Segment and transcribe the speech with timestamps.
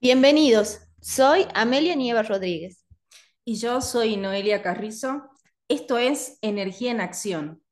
[0.00, 2.84] Bienvenidos, soy Amelia Nieva Rodríguez.
[3.44, 5.28] Y yo soy Noelia Carrizo.
[5.66, 7.64] Esto es Energía en Acción.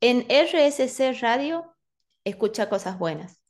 [0.00, 1.76] En RSC Radio,
[2.24, 3.42] escucha cosas buenas.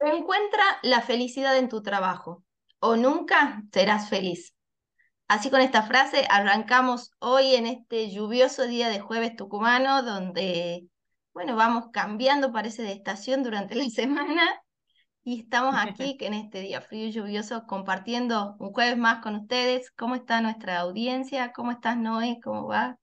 [0.00, 2.44] Encuentra la felicidad en tu trabajo
[2.80, 4.54] o nunca serás feliz.
[5.28, 10.88] Así con esta frase arrancamos hoy en este lluvioso día de jueves tucumano, donde,
[11.36, 14.42] bueno, vamos cambiando, parece, de estación durante la semana
[15.22, 19.90] y estamos aquí en este día frío y lluvioso compartiendo un jueves más con ustedes.
[19.90, 21.52] ¿Cómo está nuestra audiencia?
[21.52, 22.38] ¿Cómo estás, Noé?
[22.42, 22.98] ¿Cómo va?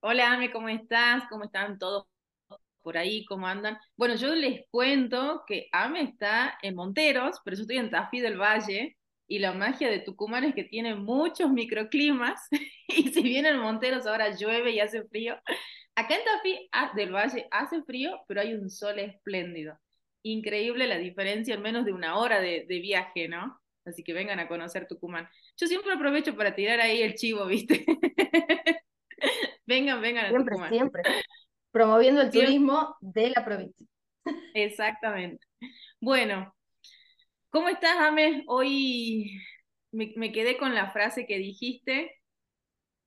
[0.00, 1.22] Hola, Ame, ¿cómo estás?
[1.30, 2.04] ¿Cómo están todos
[2.82, 3.24] por ahí?
[3.26, 3.78] ¿Cómo andan?
[3.94, 8.40] Bueno, yo les cuento que Ame está en Monteros, pero yo estoy en Tafí del
[8.40, 8.96] Valle
[9.28, 12.40] y la magia de Tucumán es que tiene muchos microclimas
[12.88, 15.36] y si bien en Monteros ahora llueve y hace frío,
[15.94, 19.78] acá en Tafí del Valle hace frío, pero hay un sol espléndido.
[20.22, 23.60] Increíble la diferencia en menos de una hora de, viaje, ¿no?
[23.84, 25.28] Así que vengan a conocer Tucumán.
[25.56, 27.84] Yo siempre aprovecho para tirar ahí el chivo, ¿viste?
[29.66, 30.70] vengan, vengan a siempre, Tucumán.
[30.70, 31.02] Siempre,
[31.70, 33.86] Promoviendo el turismo de la provincia.
[34.54, 35.46] Exactamente.
[36.00, 36.54] Bueno,
[37.54, 38.42] ¿Cómo estás, Ame?
[38.48, 39.40] Hoy
[39.92, 42.10] me, quedé con la frase que dijiste.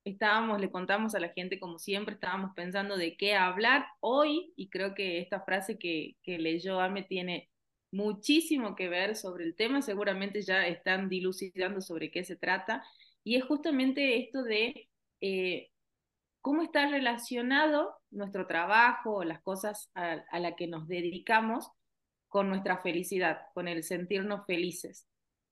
[0.07, 4.69] Estábamos, le contamos a la gente como siempre, estábamos pensando de qué hablar hoy y
[4.69, 7.49] creo que esta frase que, que leyó Ame tiene
[7.91, 12.85] muchísimo que ver sobre el tema, seguramente ya están dilucidando sobre qué se trata
[13.25, 14.87] y es justamente esto de
[15.19, 15.71] eh,
[16.39, 21.69] cómo está relacionado nuestro trabajo las cosas a, a las que nos dedicamos
[22.29, 25.05] con nuestra felicidad, con el sentirnos felices.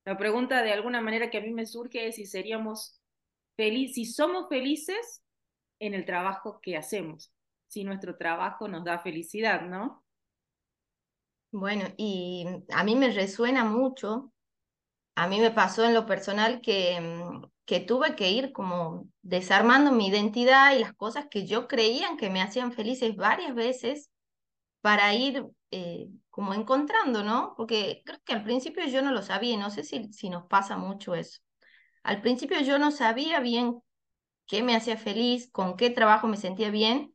[0.06, 3.02] La pregunta de alguna manera que a mí me surge es si seríamos
[3.58, 5.24] si somos felices
[5.80, 7.32] en el trabajo que hacemos,
[7.68, 10.04] si nuestro trabajo nos da felicidad, ¿no?
[11.52, 14.34] Bueno, y a mí me resuena mucho,
[15.16, 19.92] a mí me pasó en lo personal que, mm, que tuve que ir como desarmando
[19.92, 24.12] mi identidad y las cosas que yo creían que me hacían felices varias veces
[24.82, 27.54] para ir eh, como encontrando, ¿no?
[27.58, 30.46] Porque creo que al principio yo no lo sabía y no sé si, si nos
[30.48, 31.42] pasa mucho eso.
[32.06, 33.82] Al principio yo no sabía bien
[34.48, 37.14] qué me hacía feliz, con qué trabajo me sentía bien.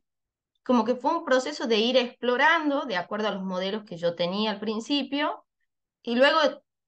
[0.63, 4.15] Como que fue un proceso de ir explorando de acuerdo a los modelos que yo
[4.15, 5.45] tenía al principio
[6.03, 6.39] y luego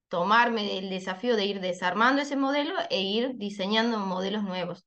[0.09, 4.85] tomarme el desafío de ir desarmando ese modelo e ir diseñando modelos nuevos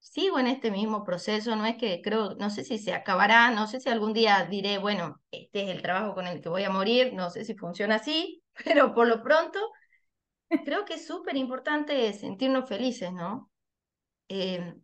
[0.00, 3.66] sigo en este mismo proceso, no es que creo, no sé si se acabará, no
[3.66, 6.70] sé si algún día diré, bueno, este es el trabajo con el que voy a
[6.70, 9.60] morir, no sé si funciona así, pero por lo pronto
[10.64, 13.50] creo que es súper importante sentirnos felices, ¿no?
[14.28, 14.74] Eh,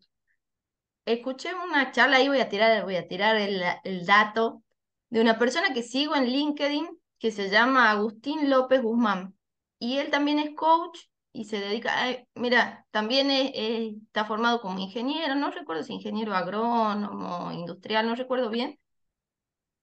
[1.04, 4.62] escuché una charla, ahí voy a tirar, voy a tirar el, el dato
[5.08, 6.88] de una persona que sigo en LinkedIn
[7.18, 9.34] que se llama Agustín López Guzmán.
[9.78, 10.98] Y él también es coach
[11.32, 11.92] y se dedica,
[12.34, 18.78] mira, también está formado como ingeniero, no recuerdo si ingeniero agrónomo, industrial, no recuerdo bien.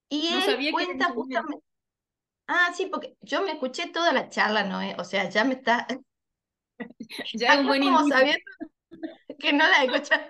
[0.10, 1.64] Y él cuenta justamente...
[2.48, 4.80] Ah, sí, porque yo me escuché toda la charla, ¿no?
[5.02, 5.88] O sea, ya me está...
[7.34, 8.44] ya es buen como sabiendo
[9.40, 10.24] que no la escuchado.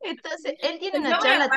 [0.00, 1.48] Entonces, él tiene una charla...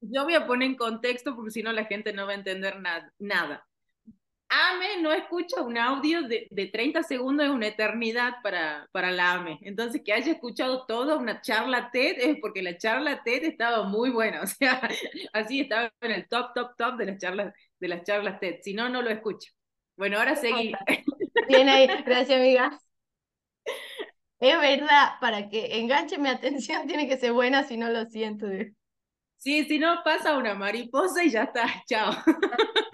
[0.00, 2.80] yo, voy a poner en contexto porque si no la gente no va a entender
[3.18, 3.67] nada.
[4.50, 9.34] AME no escucha un audio de, de 30 segundos es una eternidad para, para la
[9.34, 9.58] AME.
[9.62, 14.10] Entonces, que haya escuchado toda una charla TED es porque la charla TED estaba muy
[14.10, 14.42] buena.
[14.42, 14.80] O sea,
[15.32, 18.60] así estaba en el top, top, top de las charlas, de las charlas TED.
[18.62, 19.50] Si no, no lo escucho.
[19.96, 20.72] Bueno, ahora seguí.
[21.48, 22.78] Bien ahí, gracias, amiga.
[24.40, 28.46] Es verdad, para que enganche mi atención tiene que ser buena, si no lo siento.
[29.36, 32.12] Sí, si no pasa una mariposa y ya está, chao.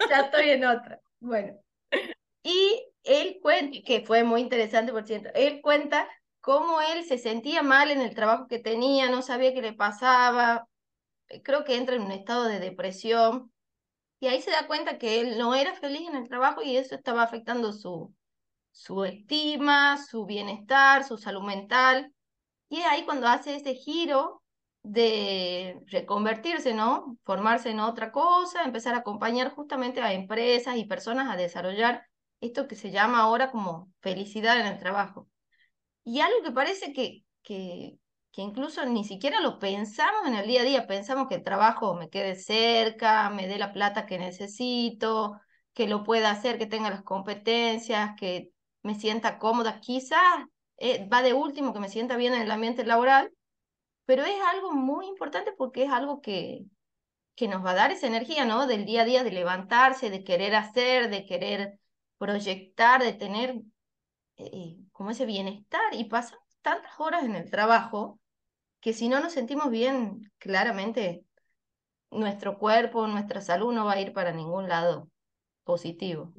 [0.09, 0.99] Ya estoy en otra.
[1.25, 1.57] Bueno,
[2.43, 6.07] y él cuenta, que fue muy interesante, por cierto, él cuenta
[6.39, 10.67] cómo él se sentía mal en el trabajo que tenía, no sabía qué le pasaba,
[11.29, 13.51] eh, creo que entra en un estado de depresión,
[14.19, 16.93] y ahí se da cuenta que él no era feliz en el trabajo y eso
[16.95, 18.13] estaba afectando su,
[18.71, 22.13] su estima, su bienestar, su salud mental,
[22.69, 24.43] y es ahí cuando hace ese giro
[24.85, 27.17] de reconvertirse, ¿no?
[27.23, 32.07] Formarse en otra cosa, empezar a acompañar justamente a empresas y personas a desarrollar
[32.39, 35.27] esto que se llama ahora como felicidad en el trabajo.
[36.03, 37.97] Y algo que parece que, que,
[38.31, 41.95] que incluso ni siquiera lo pensamos en el día a día, pensamos que el trabajo
[41.95, 45.39] me quede cerca, me dé la plata que necesito,
[45.73, 48.51] que lo pueda hacer, que tenga las competencias, que
[48.83, 50.19] me sienta cómoda, quizás
[50.77, 53.31] eh, va de último, que me sienta bien en el ambiente laboral,
[54.05, 56.65] pero es algo muy importante porque es algo que,
[57.35, 58.67] que nos va a dar esa energía, ¿no?
[58.67, 61.79] Del día a día, de levantarse, de querer hacer, de querer
[62.17, 63.61] proyectar, de tener
[64.37, 68.19] eh, como ese bienestar y pasamos tantas horas en el trabajo
[68.79, 71.25] que si no nos sentimos bien, claramente
[72.11, 75.09] nuestro cuerpo, nuestra salud no va a ir para ningún lado
[75.63, 76.33] positivo.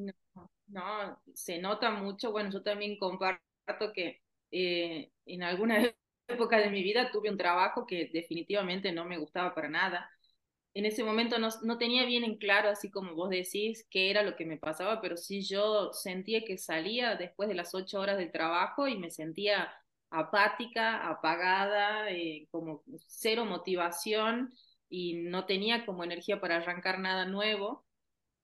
[0.69, 2.31] No, se nota mucho.
[2.31, 5.79] Bueno, yo también comparto que eh, en alguna
[6.29, 10.11] época de mi vida tuve un trabajo que definitivamente no me gustaba para nada.
[10.75, 14.23] En ese momento no, no tenía bien en claro, así como vos decís, qué era
[14.23, 18.19] lo que me pasaba, pero sí yo sentía que salía después de las ocho horas
[18.19, 19.73] del trabajo y me sentía
[20.11, 24.53] apática, apagada, eh, como cero motivación
[24.89, 27.87] y no tenía como energía para arrancar nada nuevo.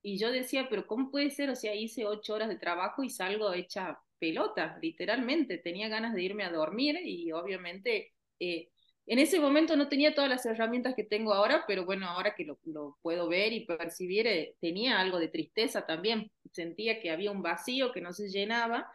[0.02, 1.50] Y yo decía, pero ¿cómo puede ser?
[1.50, 5.58] O sea, hice ocho horas de trabajo y salgo hecha pelota, literalmente.
[5.58, 8.69] Tenía ganas de irme a dormir y obviamente eh,
[9.06, 12.44] en ese momento no tenía todas las herramientas que tengo ahora, pero bueno, ahora que
[12.44, 16.30] lo, lo puedo ver y percibir, eh, tenía algo de tristeza también.
[16.52, 18.86] Sentía que había un vacío que no se llenaba.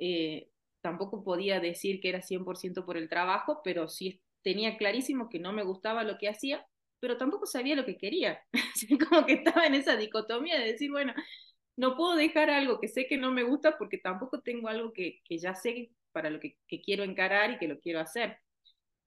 [0.00, 0.48] Eh,
[0.80, 5.52] tampoco podía decir que era 100% por el trabajo, pero sí tenía clarísimo que no
[5.52, 6.66] me gustaba lo que hacía
[7.00, 8.40] pero tampoco sabía lo que quería.
[9.10, 11.12] como que estaba en esa dicotomía de decir, bueno,
[11.76, 15.20] no puedo dejar algo que sé que no me gusta porque tampoco tengo algo que,
[15.24, 18.38] que ya sé para lo que, que, quiero encarar y que lo quiero hacer.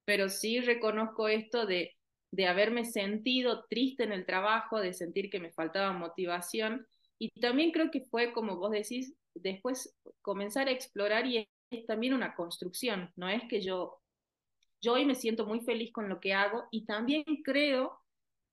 [0.06, 1.96] Pero sí reconozco esto de,
[2.32, 6.86] de haberme sentido triste en el trabajo, de sentir que me faltaba motivación.
[7.18, 12.14] Y también creo que fue, como vos decís, después comenzar a explorar y es, también
[12.14, 14.00] una construcción, no es que yo
[14.80, 18.00] yo hoy me siento muy feliz con lo que hago y también creo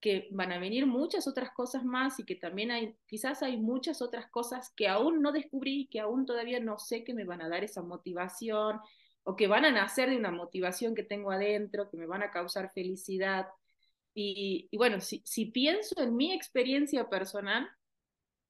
[0.04, 4.02] que van a venir muchas otras cosas más y que también hay, quizás hay muchas
[4.02, 7.48] otras cosas que aún no descubrí, que aún todavía no sé que me van a
[7.48, 8.80] dar esa motivación
[9.22, 12.30] o que van a nacer de una motivación que tengo adentro, que me van a
[12.30, 13.46] causar felicidad.
[14.12, 17.66] Y, bueno, si, si, pienso en mi experiencia personal,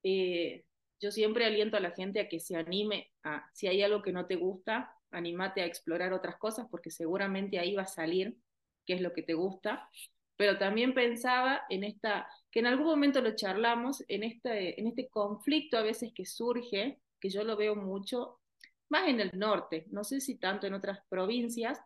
[0.03, 0.65] eh,
[1.01, 4.13] yo siempre aliento a la gente a que se anime a, si hay algo que
[4.13, 8.37] no te gusta, animate a explorar otras cosas porque seguramente ahí va a salir
[8.85, 9.89] qué es lo que te gusta.
[10.37, 15.09] Pero también pensaba en esta, que en algún momento lo charlamos, en este, en este
[15.09, 18.41] conflicto a veces que surge, que yo lo veo mucho,
[18.89, 21.81] más en el norte, no sé si tanto en otras provincias,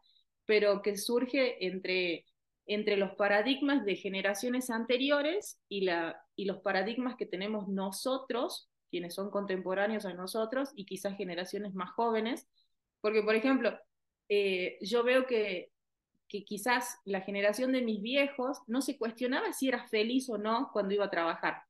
[0.46, 2.24] pero que surge entre,
[2.66, 9.14] entre los paradigmas de generaciones anteriores y, la, y los paradigmas que tenemos nosotros, quienes
[9.14, 12.48] son contemporáneos a nosotros, y quizás generaciones más jóvenes,
[13.00, 13.78] porque, por ejemplo,
[14.28, 15.70] eh, yo veo que,
[16.28, 20.70] que quizás la generación de mis viejos no se cuestionaba si era feliz o no
[20.72, 21.62] cuando iba a trabajar.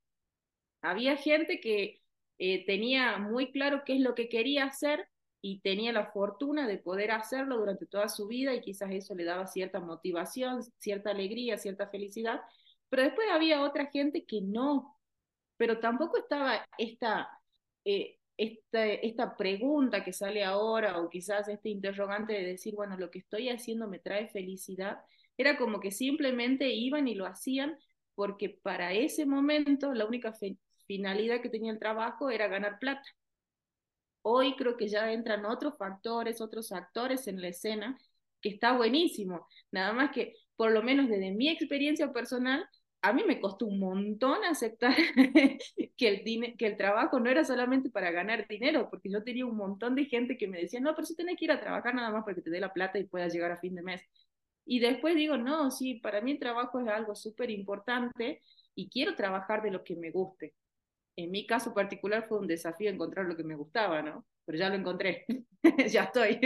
[0.81, 2.01] Había gente que
[2.37, 5.07] eh, tenía muy claro qué es lo que quería hacer
[5.41, 9.23] y tenía la fortuna de poder hacerlo durante toda su vida y quizás eso le
[9.23, 12.41] daba cierta motivación, cierta alegría, cierta felicidad,
[12.89, 14.97] pero después había otra gente que no,
[15.57, 17.29] pero tampoco estaba esta,
[17.85, 23.11] eh, esta, esta pregunta que sale ahora o quizás este interrogante de decir, bueno, lo
[23.11, 24.99] que estoy haciendo me trae felicidad,
[25.37, 27.77] era como que simplemente iban y lo hacían
[28.15, 30.33] porque para ese momento la única
[30.87, 33.03] finalidad que tenía el trabajo era ganar plata.
[34.21, 37.97] Hoy creo que ya entran otros factores, otros actores en la escena,
[38.41, 39.47] que está buenísimo.
[39.71, 42.65] Nada más que, por lo menos desde mi experiencia personal,
[43.01, 44.95] a mí me costó un montón aceptar
[45.97, 49.55] que el, que el trabajo no era solamente para ganar dinero, porque yo tenía un
[49.55, 52.11] montón de gente que me decía, no, pero si tenés que ir a trabajar nada
[52.11, 54.01] más para te dé la plata y puedas llegar a fin de mes.
[54.65, 58.41] Y después digo, no, sí, para mí el trabajo es algo súper importante
[58.75, 60.53] y quiero trabajar de lo que me guste.
[61.15, 64.25] En mi caso particular fue un desafío encontrar lo que me gustaba, ¿no?
[64.45, 65.25] Pero ya lo encontré,
[65.91, 66.39] ya estoy.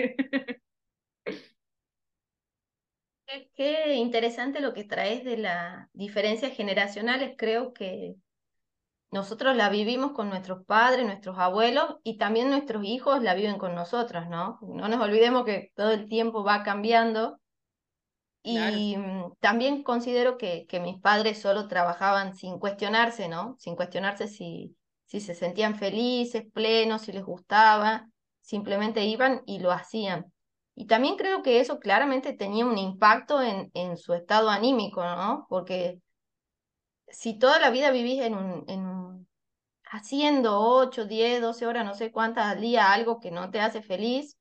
[3.26, 7.36] Qué, interesante lo que traes de las diferencias generacionales.
[7.38, 8.16] Creo que
[9.12, 13.76] nosotros la vivimos con nuestros padres, nuestros abuelos y también nuestros hijos la viven con
[13.76, 14.60] nosotros, ¿no?
[14.62, 17.40] No nos olvidemos que todo el tiempo va cambiando.
[18.46, 23.56] Y mm, también considero que, que mis padres solo trabajaban sin cuestionarse, ¿no?
[23.58, 24.76] Sin cuestionarse si,
[25.06, 28.10] si se sentían felices, plenos, si les gustaba,
[28.42, 30.33] simplemente iban y lo hacían.
[30.76, 35.46] Y también creo que eso claramente tenía un impacto en, en su estado anímico, ¿no?
[35.50, 36.00] Porque
[37.08, 39.28] si toda la vida vivís en un, en
[39.86, 43.84] haciendo 8, 10, 12 horas, no sé cuántas al día, algo que no te hace
[43.84, 44.38] feliz,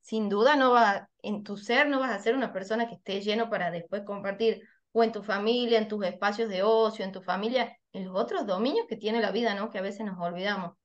[0.00, 3.20] sin duda no va, en tu ser no vas a ser una persona que esté
[3.22, 7.22] lleno para después compartir o en tu familia, en tus espacios de ocio, en tu
[7.22, 9.70] familia, en los otros dominios que tiene la vida, ¿no?
[9.70, 10.76] Que a veces nos olvidamos.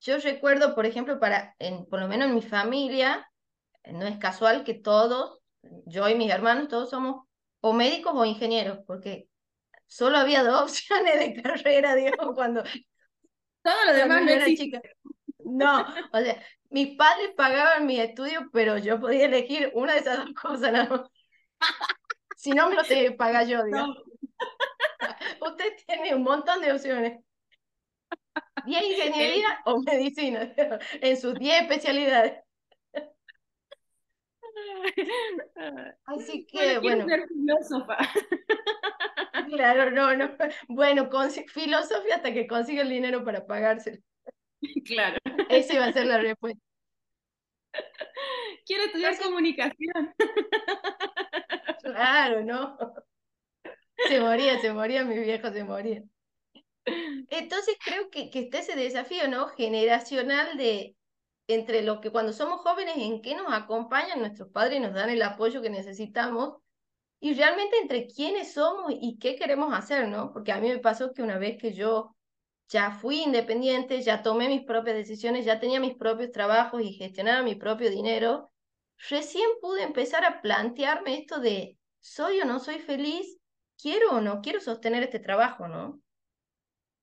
[0.00, 3.26] Yo recuerdo, por ejemplo, para, en, por lo menos en mi familia,
[3.92, 5.40] no es casual que todos
[5.86, 7.26] yo y mis hermanos todos somos
[7.60, 9.28] o médicos o ingenieros, porque
[9.86, 12.62] solo había dos opciones de carrera, digamos, cuando...
[13.62, 14.82] Todo lo demás no era chica.
[15.38, 20.18] No, o sea, mis padres pagaban mis estudios, pero yo podía elegir una de esas
[20.18, 21.10] dos cosas, ¿no?
[22.36, 23.96] Si no, me lo que pagar yo, digamos.
[25.40, 27.24] Usted tiene un montón de opciones.
[28.66, 30.52] 10 ingeniería o medicina,
[31.00, 32.43] en sus 10 especialidades.
[36.06, 37.08] Así que, bueno, bueno.
[37.08, 37.96] ser filósofa.
[39.48, 40.30] Claro, no, no.
[40.68, 41.08] Bueno,
[41.48, 43.98] filosofía hasta que consiga el dinero para pagárselo.
[44.86, 45.18] Claro.
[45.50, 46.60] Esa iba a ser la respuesta.
[48.66, 50.14] Quiero estudiar comunicación.
[51.82, 52.78] Claro, no.
[54.08, 56.02] Se moría, se moría, mi viejo se moría.
[56.86, 59.48] Entonces creo que, que está ese desafío, ¿no?
[59.48, 60.96] Generacional de
[61.46, 65.10] entre lo que cuando somos jóvenes, en qué nos acompañan nuestros padres y nos dan
[65.10, 66.56] el apoyo que necesitamos,
[67.20, 70.32] y realmente entre quiénes somos y qué queremos hacer, ¿no?
[70.32, 72.14] Porque a mí me pasó que una vez que yo
[72.68, 77.42] ya fui independiente, ya tomé mis propias decisiones, ya tenía mis propios trabajos y gestionaba
[77.42, 78.50] mi propio dinero,
[79.08, 83.38] recién pude empezar a plantearme esto de, ¿soy o no soy feliz?
[83.80, 86.00] ¿Quiero o no quiero sostener este trabajo, no?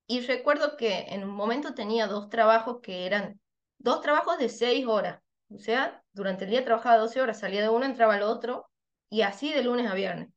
[0.08, 3.40] Y recuerdo que en un momento tenía dos trabajos que eran
[3.84, 5.22] dos trabajos de seis horas.
[5.50, 8.70] O sea, durante el día trabajaba 12 horas, salía de uno, entraba al otro,
[9.10, 10.30] y así de lunes a viernes.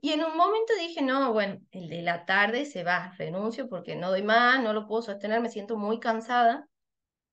[0.00, 3.96] Y en un momento dije, no, bueno, el de la tarde se va, renuncio porque
[3.96, 6.68] no doy más, no lo puedo sostener, me siento muy cansada.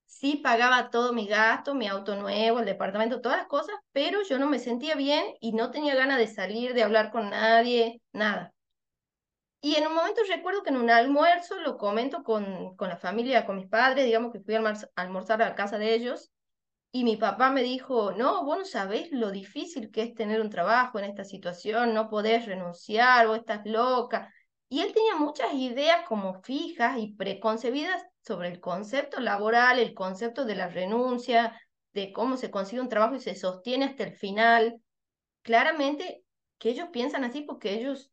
[0.06, 4.40] Sí pagaba todo mi gasto, mi auto nuevo, el departamento, todas las cosas, pero yo
[4.40, 8.54] no me sentía bien y no tenía ganas de salir, de hablar con nadie, nada.
[9.66, 13.46] Y en un momento recuerdo que en un almuerzo lo comento con, con la familia,
[13.46, 16.34] con mis padres, digamos que fui a almorzar a la casa de ellos,
[16.92, 20.50] y mi papá me dijo, no, vos no sabés lo difícil que es tener un
[20.50, 24.34] trabajo en esta situación, no podés renunciar, vos estás loca.
[24.68, 30.44] Y él tenía muchas ideas como fijas y preconcebidas sobre el concepto laboral, el concepto
[30.44, 31.58] de la renuncia,
[31.94, 34.82] de cómo se consigue un trabajo y se sostiene hasta el final.
[35.42, 36.26] Claramente
[36.58, 38.13] que ellos piensan así porque ellos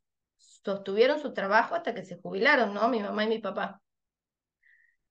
[0.65, 2.89] sostuvieron su trabajo hasta que se jubilaron, ¿no?
[2.89, 3.81] Mi mamá y mi papá.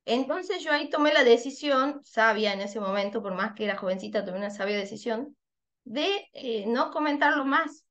[0.06, 4.25] Entonces yo ahí tomé la decisión, sabia en ese momento, por más que era jovencita,
[4.25, 5.36] tomé una sabia decisión,
[5.84, 7.86] de eh, no comentarlo más.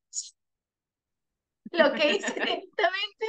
[1.71, 3.27] Lo que hice directamente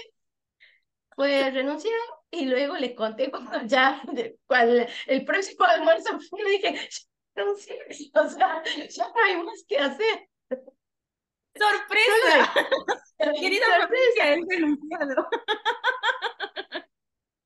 [1.16, 1.94] fue renunciar
[2.32, 4.02] y luego les conté cuando ya,
[5.08, 6.90] el próximo almuerzo le dije,
[7.36, 7.78] renuncié,
[8.16, 10.30] o sea, ya no hay más que hacer.
[11.56, 12.54] ¡Sorpresa!
[13.40, 15.28] Querida sorpresa, he renunciado.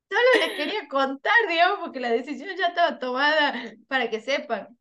[0.10, 4.78] Solo les quería contar, digamos, porque la decisión ya estaba tomada para que sepan.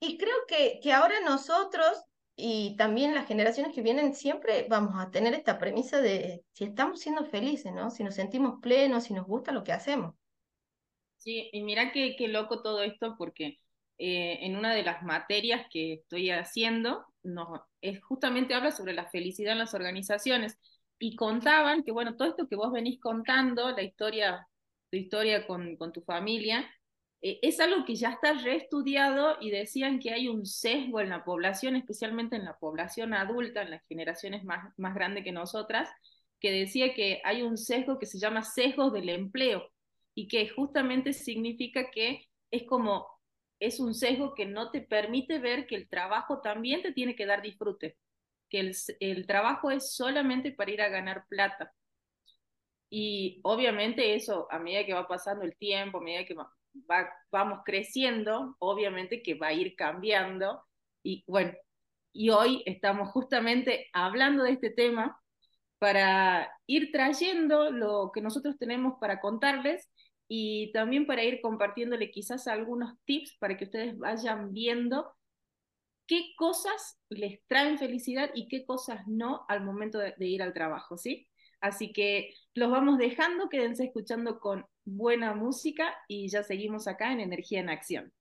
[0.00, 2.04] Y creo que, que ahora nosotros
[2.36, 7.00] y también las generaciones que vienen siempre vamos a tener esta premisa de si estamos
[7.00, 7.90] siendo felices, ¿no?
[7.90, 10.14] Si nos sentimos plenos, si nos gusta lo que hacemos.
[11.16, 13.58] Sí, y mira qué, qué loco todo esto, porque
[13.98, 19.10] eh, en una de las materias que estoy haciendo, no, es, justamente habla sobre la
[19.10, 20.58] felicidad en las organizaciones.
[20.98, 24.48] Y contaban que, bueno, todo esto que vos venís contando, la historia,
[24.90, 26.68] tu historia con, con tu familia,
[27.20, 31.24] eh, es algo que ya está reestudiado y decían que hay un sesgo en la
[31.24, 35.88] población, especialmente en la población adulta, en las generaciones más, más grandes que nosotras,
[36.40, 39.68] que decía que hay un sesgo que se llama sesgo del empleo
[40.14, 43.06] y que justamente significa que es como
[43.60, 47.26] es un sesgo que no te permite ver que el trabajo también te tiene que
[47.26, 47.96] dar disfrute,
[48.48, 51.72] que el, el trabajo es solamente para ir a ganar plata.
[52.90, 56.50] Y obviamente eso, a medida que va pasando el tiempo, a medida que va,
[56.90, 60.62] va, vamos creciendo, obviamente que va a ir cambiando.
[61.02, 61.52] Y bueno,
[62.12, 65.20] y hoy estamos justamente hablando de este tema
[65.78, 69.88] para ir trayendo lo que nosotros tenemos para contarles
[70.28, 75.14] y también para ir compartiéndole quizás algunos tips para que ustedes vayan viendo
[76.06, 80.96] qué cosas les traen felicidad y qué cosas no al momento de, ir al trabajo,
[80.98, 81.28] ¿sí?
[81.60, 87.20] Así que los vamos dejando, quédense escuchando con buena música y ya seguimos acá en
[87.20, 88.12] Energía en Acción.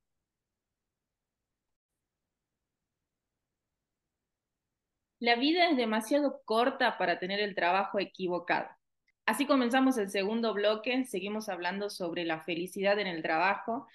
[5.20, 8.68] La vida es demasiado corta para tener el trabajo equivocado.
[9.28, 13.86] Así comenzamos el segundo bloque, seguimos hablando sobre la felicidad en el trabajo.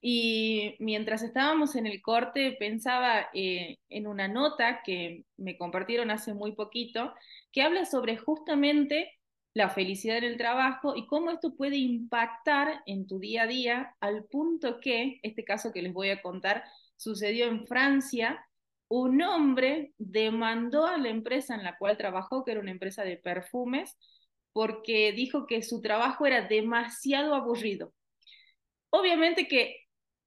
[0.00, 6.34] Y mientras estábamos en el corte pensaba eh, en una nota que me compartieron hace
[6.34, 7.12] muy poquito
[7.50, 9.10] que habla sobre justamente
[9.54, 13.96] la felicidad en el trabajo y cómo esto puede impactar en tu día a día
[13.98, 16.62] al punto que, este caso que les voy a contar,
[16.94, 18.46] sucedió en Francia.
[18.86, 23.16] Un hombre demandó a la empresa en la cual trabajó, que era una empresa de
[23.16, 23.96] perfumes,
[24.56, 27.92] porque dijo que su trabajo era demasiado aburrido.
[28.88, 29.76] Obviamente que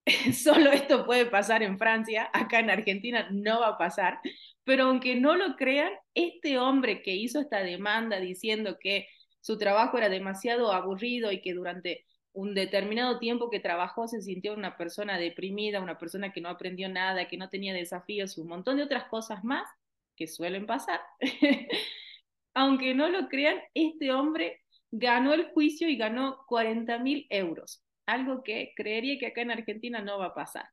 [0.34, 4.20] solo esto puede pasar en Francia, acá en Argentina no va a pasar,
[4.64, 9.08] pero aunque no lo crean, este hombre que hizo esta demanda diciendo que
[9.42, 14.54] su trabajo era demasiado aburrido y que durante un determinado tiempo que trabajó se sintió
[14.54, 18.78] una persona deprimida, una persona que no aprendió nada, que no tenía desafíos un montón
[18.78, 19.68] de otras cosas más
[20.16, 21.02] que suelen pasar.
[22.54, 28.44] Aunque no lo crean, este hombre ganó el juicio y ganó 40 mil euros, algo
[28.44, 30.68] que creería que acá en Argentina no va a pasar.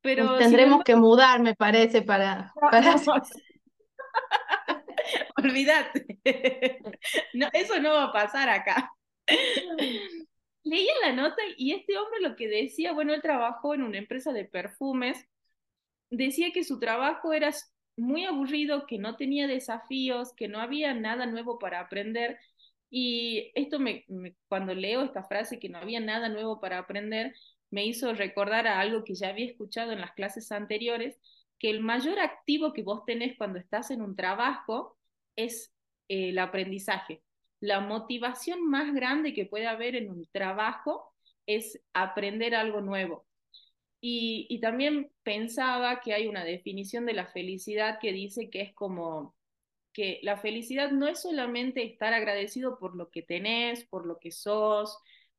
[0.00, 2.52] Pero tendremos que mudar, me parece, para...
[2.60, 2.96] para...
[5.36, 6.18] Olvídate.
[7.34, 8.92] No, eso no va a pasar acá
[10.68, 14.32] leía la nota y este hombre lo que decía, bueno, él trabajó en una empresa
[14.32, 15.26] de perfumes,
[16.10, 17.50] decía que su trabajo era
[17.98, 22.38] muy aburrido, que no tenía desafíos, que no había nada nuevo para aprender.
[22.90, 24.06] Y esto me,
[24.48, 27.34] cuando leo esta frase, que no había nada nuevo para aprender,
[27.70, 31.18] me hizo recordar a algo que ya había escuchado en las clases anteriores,
[31.58, 34.96] que el mayor activo que vos tenés cuando estás en un trabajo
[35.36, 35.74] es
[36.08, 37.22] el aprendizaje
[37.60, 41.12] la motivación más grande que puede haber en un trabajo
[41.46, 43.26] es aprender algo nuevo.
[44.00, 49.34] Y, también pensaba que hay una definición de la felicidad que dice que es como
[49.92, 54.30] que la felicidad no es solamente estar agradecido por lo que tenés, por lo que
[54.30, 54.96] sos,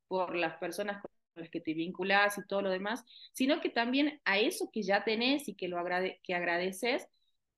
[0.08, 4.20] por las personas con las que te vinculás y todo lo demás, sino que también
[4.24, 5.78] a eso que ya tenés y que, lo
[6.22, 7.08] que agradeces,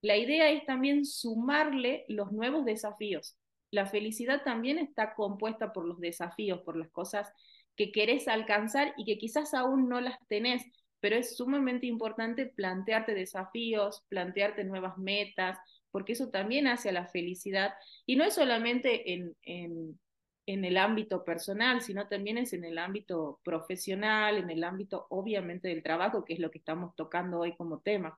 [0.02, 3.36] la idea es también sumarle los nuevos desafíos.
[3.70, 7.32] La felicidad también está compuesta por los desafíos, por las cosas
[7.76, 10.62] que querés alcanzar y que quizás aún no las tenés,
[11.02, 15.58] pero es sumamente importante plantearte desafíos, plantearte nuevas metas,
[15.90, 17.74] porque eso también hace a la felicidad.
[18.06, 19.98] Y no es solamente en, en,
[20.46, 25.68] en el ámbito personal, sino también es en el ámbito profesional, en el ámbito obviamente
[25.68, 28.16] del trabajo, que es lo que estamos tocando hoy como tema.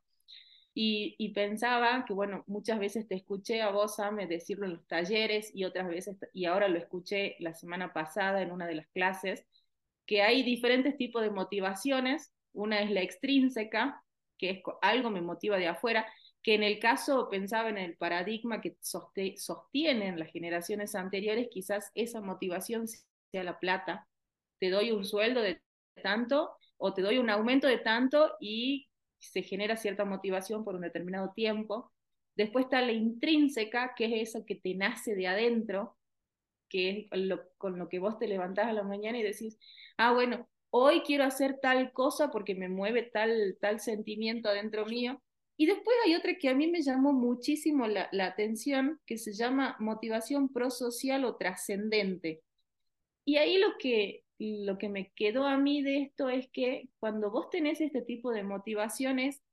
[0.76, 5.50] Y, pensaba que, bueno, muchas veces te escuché a vos, Ame, decirlo en los talleres
[5.54, 9.46] y otras veces, y ahora lo escuché la semana pasada en una de las clases,
[10.06, 12.32] que hay diferentes tipos de motivaciones.
[12.54, 14.02] Una es la extrínseca,
[14.38, 16.06] que es algo me motiva de afuera,
[16.42, 22.20] que en el caso pensaba en el paradigma que sostienen las generaciones anteriores, quizás esa
[22.20, 24.08] motivación sea la plata.
[24.60, 25.60] Te doy un sueldo de
[26.02, 28.88] tanto o te doy un aumento de tanto y
[29.18, 31.90] se genera cierta motivación por un determinado tiempo.
[32.36, 35.96] Después está la intrínseca, que es eso que te nace de adentro,
[36.68, 39.58] que es con lo que vos te levantás a la mañana y decís,
[39.96, 45.22] ah, bueno, hoy quiero hacer tal cosa porque me mueve tal, tal sentimiento adentro mío.
[45.56, 49.32] Y después hay otra que a mí me llamó muchísimo la, la atención, que se
[49.32, 52.42] llama motivación prosocial o trascendente.
[53.24, 57.30] Y ahí lo que, lo que me quedó a mí de esto es que cuando
[57.30, 59.44] vos tenés este tipo de motivaciones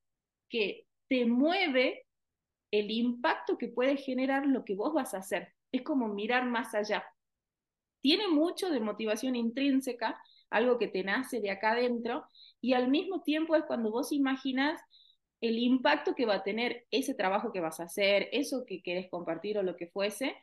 [0.49, 2.07] que te mueve
[2.71, 5.53] el impacto que puede generar lo que vos vas a hacer.
[5.71, 7.05] Es como mirar más allá.
[8.01, 10.19] Tiene mucho de motivación intrínseca,
[10.51, 12.25] algo que te nace de acá adentro,
[12.61, 14.79] y al mismo tiempo es cuando vos imaginas
[15.41, 19.09] el impacto que va a tener ese trabajo que vas a hacer, eso que querés
[19.09, 20.35] compartir o lo que fuese,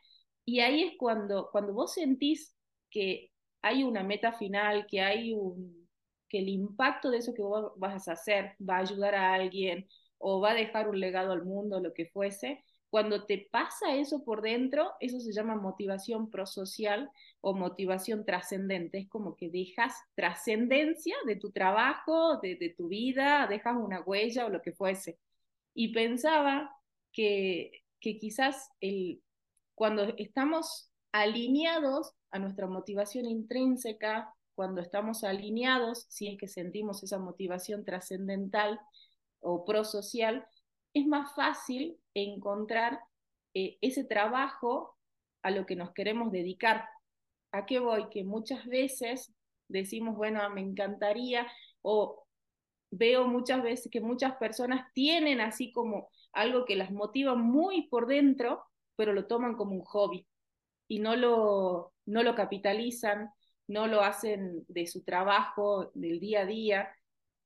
[0.45, 2.55] y ahí es cuando, cuando vos sentís
[2.89, 5.79] que hay una meta final, que hay un
[6.29, 9.87] que el impacto de eso que vos vas a hacer va a ayudar a alguien
[10.19, 14.23] o va a dejar un legado al mundo, lo que fuese, cuando te pasa eso
[14.23, 18.97] por dentro, eso se llama motivación prosocial o motivación trascendente.
[18.97, 24.49] Es como que dejas trascendencia de tu trabajo, de, tu vida, dejas una huella o
[24.49, 25.19] lo que fuese.
[25.73, 26.75] Y pensaba
[27.11, 29.21] que, que quizás el,
[29.75, 37.19] cuando estamos alineados a nuestra motivación intrínseca, cuando estamos alineados, si es que sentimos esa
[37.19, 38.79] motivación trascendental
[39.41, 40.45] o prosocial,
[40.93, 42.99] es más fácil encontrar
[43.53, 44.97] eh, ese trabajo
[45.43, 46.87] a lo que nos queremos dedicar.
[47.51, 48.09] ¿A qué voy?
[48.09, 49.33] Que muchas veces
[49.67, 51.47] decimos, bueno, me encantaría,
[51.81, 52.25] o
[52.91, 58.07] veo muchas veces que muchas personas tienen así como algo que las motiva muy por
[58.07, 58.63] dentro,
[58.95, 60.27] pero lo toman como un hobby
[60.87, 63.31] y no lo, no lo capitalizan,
[63.67, 66.89] no lo hacen de su trabajo, del día a día.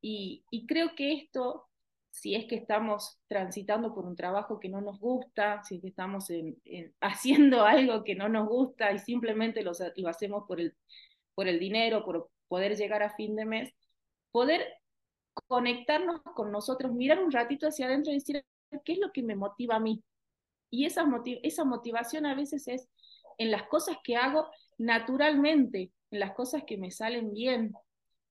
[0.02, 1.68] Y, creo que esto,
[2.14, 5.88] si es que estamos transitando por un trabajo que no nos gusta, si es que
[5.88, 6.28] estamos
[7.02, 10.76] haciendo algo que no nos gusta y simplemente lo, lo hacemos por el,
[11.34, 13.74] por el dinero, por poder llegar a fin de mes,
[14.32, 14.64] poder
[15.48, 18.46] conectarnos con nosotros, mirar un ratito hacia adentro y decir,
[18.86, 20.04] qué es lo que me motiva a mí.
[20.70, 21.06] Y esa,
[21.42, 22.88] esa motivación a veces es
[23.40, 27.74] en las cosas que hago naturalmente, en las cosas que me salen bien.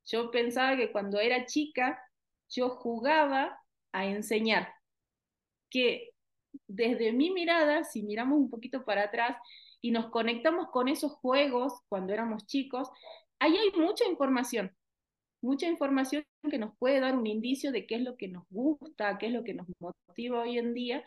[0.06, 2.00] Yo pensaba que cuando era chica
[2.48, 3.58] yo jugaba
[3.92, 4.74] a enseñar,
[5.70, 6.10] que
[6.66, 9.36] desde mi mirada, si miramos un poquito para atrás
[9.80, 12.88] y nos conectamos con esos juegos cuando éramos chicos,
[13.38, 14.74] ahí hay mucha información,
[15.40, 19.18] mucha información que nos puede dar un indicio de qué es lo que nos gusta,
[19.18, 21.04] qué es lo que nos motiva hoy en día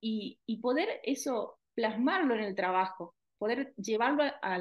[0.00, 4.60] y, poder eso plasmarlo en el trabajo, poder llevarlo a,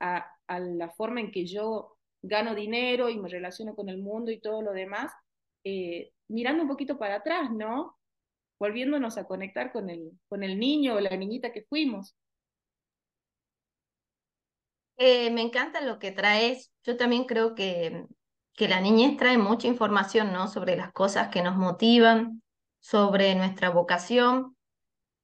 [0.00, 4.40] a la forma en que yo gano dinero y me relaciono con el mundo y
[4.40, 5.12] todo lo demás,
[5.64, 7.98] eh, mirando un poquito para atrás, ¿no?
[8.58, 12.16] Volviéndonos a conectar con el, con el niño o la niñita que fuimos.
[14.96, 16.72] Eh, me encanta lo que traes.
[16.84, 18.06] Yo también creo que,
[18.54, 20.48] que la niñez trae mucha información, ¿no?
[20.48, 22.42] Sobre las cosas que nos motivan,
[22.80, 24.56] sobre nuestra vocación.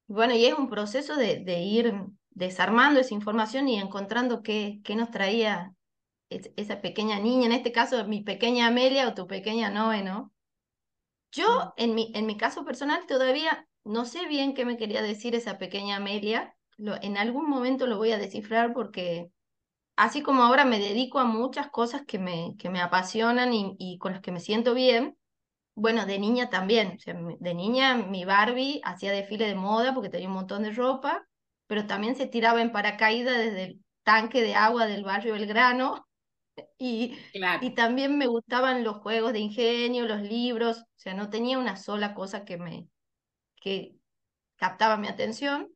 [0.06, 1.94] Bueno, y es un proceso de, de ir
[2.30, 5.74] desarmando esa información y encontrando qué, qué nos traía
[6.28, 10.32] esa pequeña niña, en este caso mi pequeña Amelia o tu pequeña Noé, ¿no?
[11.32, 11.72] Yo, mm.
[11.76, 15.58] en mi, en mi caso personal, todavía no sé bien qué me quería decir esa
[15.58, 16.54] pequeña Amelia.
[16.76, 19.30] Lo, en algún momento lo voy a descifrar porque
[19.96, 23.98] así como ahora me dedico a muchas cosas que me, que me apasionan y, y
[23.98, 25.16] con las que me siento bien,
[25.74, 26.98] bueno, de niña también.
[27.38, 31.26] de niña mi Barbie hacía desfile de moda porque tenía un montón de ropa,
[31.66, 36.05] pero también se tiraba en paracaídas desde el tanque de agua del barrio Belgrano
[36.78, 37.18] y,
[37.60, 41.76] y también me gustaban los juegos de ingenio, los libros, o sea, no tenía una
[41.76, 42.88] sola cosa que me
[43.60, 43.96] que
[44.56, 45.70] captaba mi atención,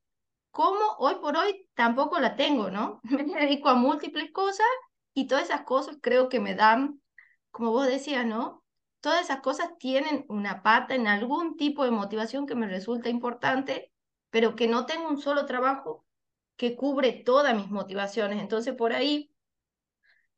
[0.51, 3.01] como hoy por hoy tampoco la tengo, ¿no?
[3.05, 4.67] Me dedico a múltiples cosas
[5.15, 7.01] y todas esas cosas creo que me dan,
[7.51, 8.65] como vos decías, ¿no?
[9.01, 13.93] Todas esas cosas tienen una pata en algún tipo de motivación que me resulta importante,
[14.31, 16.07] pero que no tengo un solo trabajo
[16.57, 18.41] que cubre todas mis motivaciones.
[18.41, 19.30] Entonces, por ahí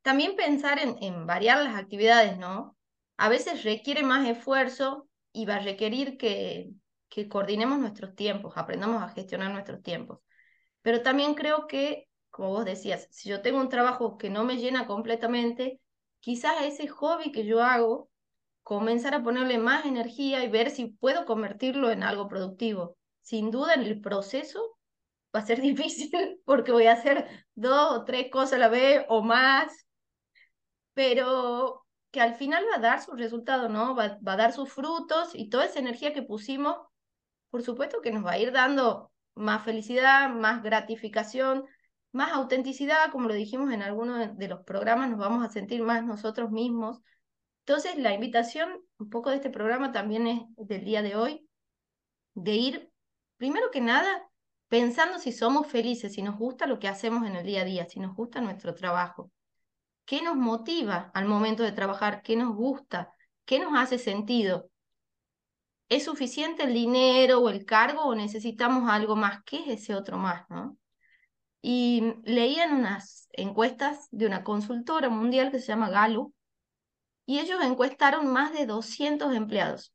[0.03, 2.77] también pensar en, en variar las actividades, ¿no?
[3.17, 6.71] A veces requiere más esfuerzo y va a requerir que,
[7.09, 10.21] que coordinemos nuestros tiempos, aprendamos a gestionar nuestros tiempos.
[10.83, 14.57] Pero también creo que, como vos decías, si yo tengo un trabajo que no me
[14.57, 15.81] llena completamente,
[16.21, 18.11] quizás ese hobby que yo hago,
[18.63, 22.97] comenzar a ponerle más energía y ver si puedo convertirlo en algo productivo.
[23.21, 24.79] Sin duda en el proceso
[25.35, 29.05] va a ser difícil porque voy a hacer dos o tres cosas a la vez
[29.09, 29.82] o más
[30.95, 33.95] pero que al final va a dar su resultado, ¿no?
[33.97, 36.77] Va, va, a dar sus frutos y toda esa energía que pusimos,
[37.51, 41.65] por supuesto que nos va a ir dando más felicidad, más gratificación,
[42.13, 46.05] más autenticidad, como lo dijimos en algunos de los programas, nos vamos a sentir más
[46.05, 47.01] nosotros mismos.
[47.65, 51.49] Entonces, la invitación, un poco de este programa también es del día de hoy,
[52.35, 52.93] de ir,
[53.39, 54.29] primero que nada,
[54.69, 57.87] pensando si somos felices, si nos gusta lo que hacemos en el día a día,
[57.87, 59.31] si nos gusta nuestro trabajo
[60.05, 64.71] qué nos motiva al momento de trabajar, qué nos gusta, qué nos hace sentido.
[65.89, 69.43] ¿Es suficiente el dinero o el cargo o necesitamos algo más?
[69.45, 70.49] ¿Qué es ese otro más?
[70.49, 70.79] ¿no?
[71.61, 76.35] Y leían unas encuestas de una consultora mundial que se llama Gallup
[77.27, 79.93] y ellos encuestaron más de 200 empleados.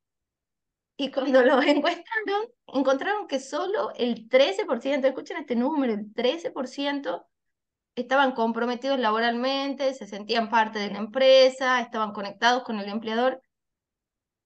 [0.97, 7.25] Y cuando los encuestaron, encontraron que solo el 13%, escuchen este número, el 13%
[7.97, 13.41] estaban comprometidos laboralmente, se sentían parte de la empresa, estaban conectados con el empleador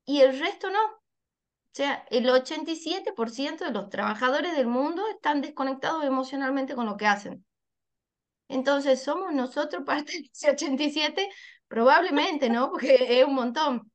[0.06, 0.80] y el resto no.
[0.84, 7.08] O sea, el 87% de los trabajadores del mundo están desconectados emocionalmente con lo que
[7.08, 7.46] hacen.
[8.48, 11.30] Entonces, ¿somos nosotros parte de ese 87?
[11.68, 12.70] Probablemente, ¿no?
[12.70, 13.92] Porque es un montón.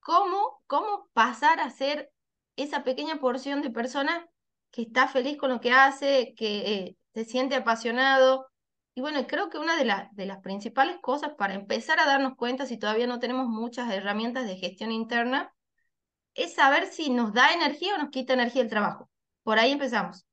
[0.00, 2.12] ¿Cómo, cómo pasar a ser
[2.56, 4.24] esa pequeña porción de personas
[4.70, 8.46] que está feliz con lo que hace, que eh, se siente apasionado.
[8.94, 9.84] Y bueno, creo que una de,
[10.26, 14.56] las principales cosas para empezar a darnos cuenta, si todavía no tenemos muchas herramientas de
[14.56, 15.52] gestión interna,
[16.34, 19.10] es saber si nos da energía o nos quita energía el trabajo.
[19.44, 20.26] Por ahí empezamos.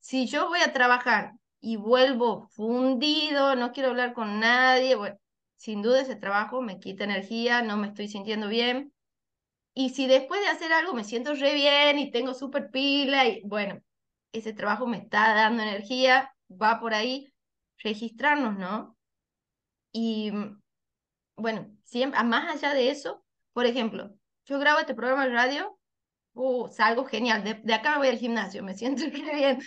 [0.00, 5.16] Si yo voy a trabajar y vuelvo fundido, no quiero hablar con nadie, bueno,
[5.56, 8.92] sin duda ese trabajo me quita energía, no me estoy sintiendo bien.
[9.74, 13.42] Y si después de hacer algo me siento re bien y tengo súper pila, y
[13.44, 13.80] bueno,
[14.32, 17.32] ese trabajo me está dando energía, va por ahí,
[17.78, 18.96] registrarnos, ¿no?
[19.92, 20.60] Y mm,
[21.36, 24.14] bueno, siempre, más allá de eso, por ejemplo,
[24.44, 25.78] yo grabo este programa de radio,
[26.34, 29.60] uh, salgo genial, de, acá me voy al gimnasio, me siento bien.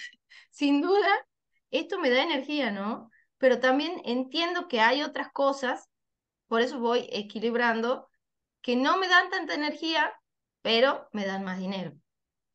[0.50, 1.28] Sin duda,
[1.72, 3.10] esto me da energía, ¿no?
[3.38, 5.90] Pero también entiendo que hay otras cosas,
[6.48, 8.10] por eso voy equilibrando,
[8.62, 10.14] que no me dan tanta energía,
[10.62, 11.94] pero me dan más dinero.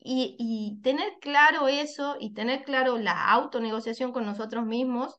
[0.09, 5.17] Y, tener claro eso y tener claro la autonegociación con nosotros mismos,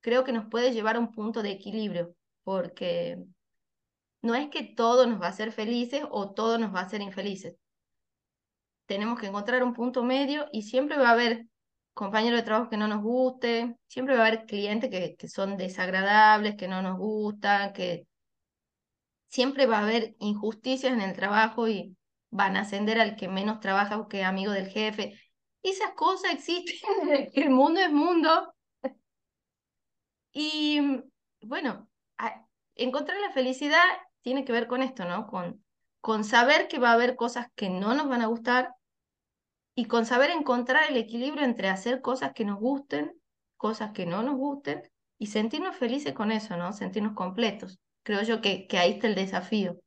[0.00, 3.18] creo que nos puede llevar a un punto de equilibrio, porque
[4.22, 7.02] no es que todo nos va a hacer felices o todo nos va a hacer
[7.02, 7.56] infelices.
[8.86, 11.46] Tenemos que encontrar un punto medio y siempre va a haber
[11.92, 16.56] compañeros de trabajo que no nos guste, siempre va a haber clientes que son desagradables,
[16.56, 18.06] que no nos gustan, que
[19.28, 21.96] siempre va a haber injusticias en el trabajo y
[22.36, 25.18] van a ascender al que menos trabaja o que es amigo del jefe.
[25.62, 26.76] Esas cosas existen,
[27.34, 28.52] el mundo es mundo.
[30.32, 30.80] Y
[31.40, 31.88] bueno,
[32.74, 33.82] encontrar la felicidad
[34.22, 35.26] tiene que ver con esto, ¿no?
[35.26, 35.64] Con,
[36.00, 38.74] con saber que va a haber cosas que no nos van a gustar
[39.74, 43.18] y con saber encontrar el equilibrio entre hacer cosas que nos gusten,
[43.56, 44.82] cosas que no nos gusten
[45.18, 46.72] y sentirnos felices con eso, ¿no?
[46.74, 47.78] Sentirnos completos.
[48.02, 49.80] Creo yo que, que ahí está el desafío.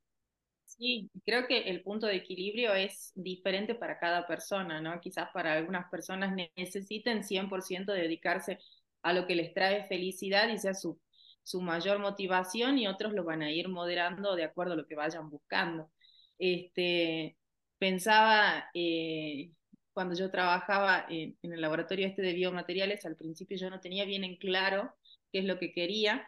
[0.80, 4.98] Sí, creo que el punto de equilibrio es diferente para cada persona, ¿no?
[4.98, 8.58] Quizás para algunas personas necesiten 100% dedicarse
[9.02, 10.98] a lo que les trae felicidad y sea su,
[11.42, 14.94] su mayor motivación y otros lo van a ir moderando de acuerdo a lo que
[14.94, 15.90] vayan buscando.
[16.38, 17.36] Este,
[17.78, 19.52] pensaba, eh,
[19.92, 24.06] cuando yo trabajaba en, en, el laboratorio este de biomateriales, al principio yo no tenía
[24.06, 24.94] bien en claro
[25.30, 26.26] qué es lo que quería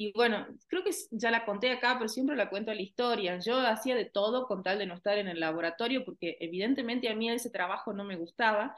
[0.00, 3.40] y bueno, creo que ya la conté acá, pero siempre la cuento la historia.
[3.40, 7.16] Yo hacía de todo con tal de no estar en el laboratorio, porque evidentemente a
[7.16, 8.76] mí ese trabajo no me gustaba.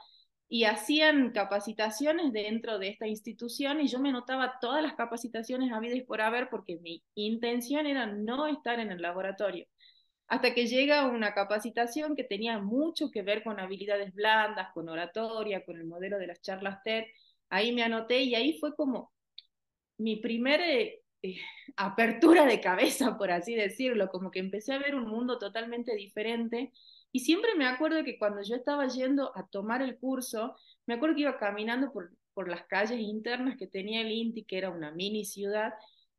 [0.49, 5.97] Y hacían capacitaciones dentro de esta institución y yo me anotaba todas las capacitaciones habidas
[5.97, 9.67] y por haber porque mi intención era no estar en el laboratorio.
[10.27, 15.63] Hasta que llega una capacitación que tenía mucho que ver con habilidades blandas, con oratoria,
[15.65, 17.03] con el modelo de las charlas TED.
[17.49, 19.11] Ahí me anoté y ahí fue como
[19.97, 20.61] mi primer
[21.21, 21.35] eh,
[21.75, 26.71] apertura de cabeza, por así decirlo, como que empecé a ver un mundo totalmente diferente.
[27.11, 30.55] Y siempre me acuerdo que cuando yo estaba yendo a tomar el curso,
[30.85, 34.57] me acuerdo que iba caminando por, por las calles internas que tenía el INTI, que
[34.57, 35.73] era una mini ciudad,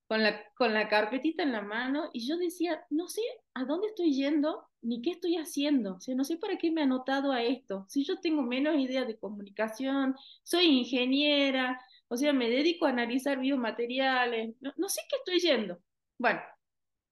[0.06, 3.22] con la, con la carpetita en la mano, y yo decía, no sé
[3.54, 6.82] a dónde estoy yendo ni qué estoy haciendo, o sea, no sé para qué me
[6.82, 11.80] he anotado a esto, si yo tengo menos idea de comunicación, soy ingeniera,
[12.12, 15.78] o sea, me dedico a analizar biomateriales, no, no sé qué estoy yendo.
[16.18, 16.42] Bueno,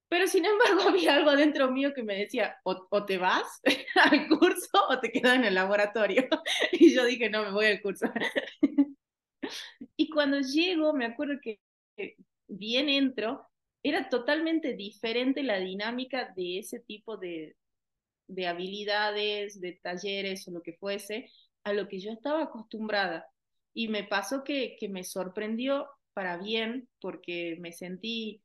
[0.07, 3.61] pero sin embargo había algo dentro mío que me decía, o, o, te vas
[3.95, 6.27] al curso o te quedas en el laboratorio.
[6.73, 8.05] Y yo dije, no, me voy al curso.
[9.97, 11.59] y cuando llego, me acuerdo que
[12.47, 13.47] bien entro,
[13.81, 17.55] era totalmente diferente la dinámica de ese tipo de,
[18.27, 21.27] de habilidades, de talleres o lo que fuese,
[21.63, 23.25] a lo que yo estaba acostumbrada.
[23.73, 28.43] Y me pasó que, que me sorprendió para bien porque me sentí,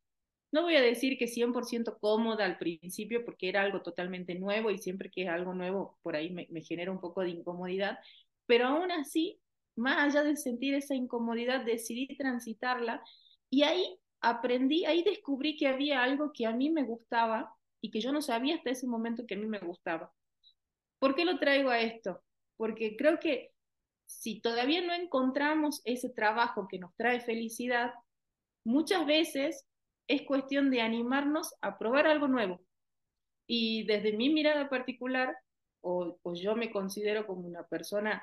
[0.53, 4.79] no voy a decir que 100% cómoda al principio porque era algo totalmente nuevo y
[4.79, 7.99] siempre que es algo nuevo por ahí me, me genera un poco de incomodidad,
[8.47, 9.41] pero aún así,
[9.77, 13.03] más allá de sentir esa incomodidad, decidí transitarla
[13.51, 18.01] y ahí aprendí, ahí descubrí que había algo que a mí me gustaba y que
[18.01, 20.13] yo no sabía hasta ese momento que a mí me gustaba.
[20.99, 22.23] ¿Por qué lo traigo a esto?
[22.57, 23.53] Porque creo que
[24.07, 27.93] si todavía no encontramos ese trabajo que nos trae felicidad,
[28.65, 29.67] muchas veces
[30.09, 32.61] es cuestión de animarnos a probar algo nuevo.
[33.47, 35.37] Y desde mi mirada particular,
[35.81, 38.23] o, yo me considero como una persona,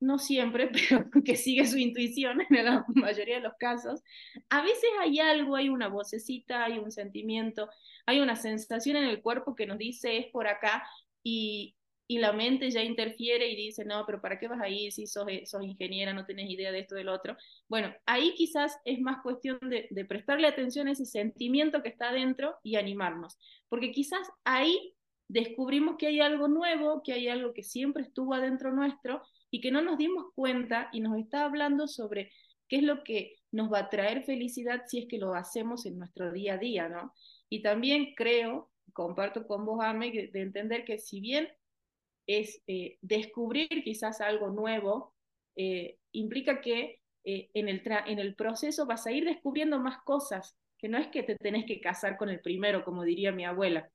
[0.00, 4.02] no siempre, pero que sigue su intuición en la mayoría de los casos,
[4.48, 7.68] a veces hay algo, hay una vocecita, hay un sentimiento,
[8.06, 10.88] hay una sensación en el cuerpo que nos dice es por acá
[11.22, 11.76] y,
[12.10, 15.26] y la mente ya interfiere y dice, no, pero ¿para qué vas ahí si sos,
[15.28, 17.36] eh, sos ingeniera, no tenés idea de esto, del otro?
[17.68, 22.56] Bueno, ahí quizás es más cuestión de, prestarle atención a ese sentimiento que está dentro
[22.62, 24.94] y animarnos, porque quizás ahí
[25.28, 29.70] descubrimos que hay algo nuevo, que hay algo que siempre estuvo adentro nuestro y que
[29.70, 32.32] no nos dimos cuenta y nos está hablando sobre
[32.68, 35.98] qué es lo que nos va a traer felicidad si es que lo hacemos en
[35.98, 37.12] nuestro día a día, ¿no?
[37.50, 41.48] Y también creo, comparto con vos, Ame, de entender que si bien
[42.28, 45.14] es eh, descubrir quizás algo nuevo,
[45.56, 50.54] eh, implica que eh, en, el en el proceso vas a ir descubriendo más cosas,
[50.76, 53.90] que no es que te tenés que casar con el primero, como diría mi abuela.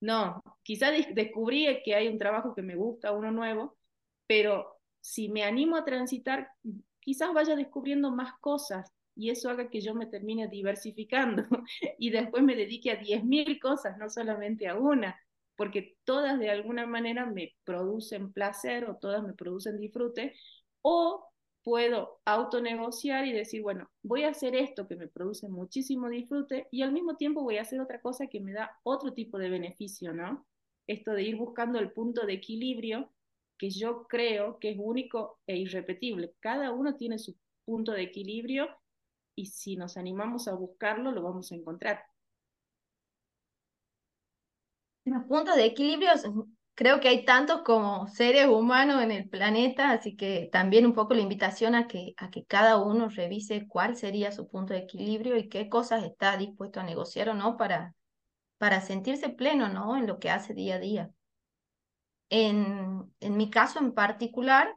[0.00, 3.76] No, quizás descubrí que hay un trabajo que me gusta, uno nuevo,
[4.26, 6.50] pero si me animo a transitar,
[7.00, 11.44] quizás vaya descubriendo más cosas y eso haga que yo me termine diversificando
[11.98, 15.18] y después me dedique a 10.000 cosas, no solamente a una
[15.58, 20.34] porque todas de alguna manera me producen placer o todas me producen disfrute,
[20.82, 21.26] o
[21.62, 26.82] puedo autonegociar y decir, bueno, voy a hacer esto que me produce muchísimo disfrute y
[26.82, 30.14] al mismo tiempo voy a hacer otra cosa que me da otro tipo de beneficio,
[30.14, 30.46] ¿no?
[30.88, 33.12] esto de ir buscando el punto de equilibrio
[33.58, 36.34] que yo creo que es único e irrepetible.
[36.40, 38.68] Cada uno tiene su punto de equilibrio
[39.36, 42.02] y si nos animamos a buscarlo, lo vamos a encontrar.
[45.08, 46.10] Los puntos de equilibrio
[46.74, 51.14] creo que hay tantos como seres humanos en el planeta, así que también un poco
[51.14, 55.36] la invitación a que, a que cada uno revise cuál sería su punto de equilibrio
[55.36, 57.94] y qué cosas está dispuesto a negociar o no para,
[58.58, 59.96] para sentirse pleno ¿no?
[59.96, 61.10] en lo que hace día a día.
[62.28, 64.74] En, en mi caso en particular,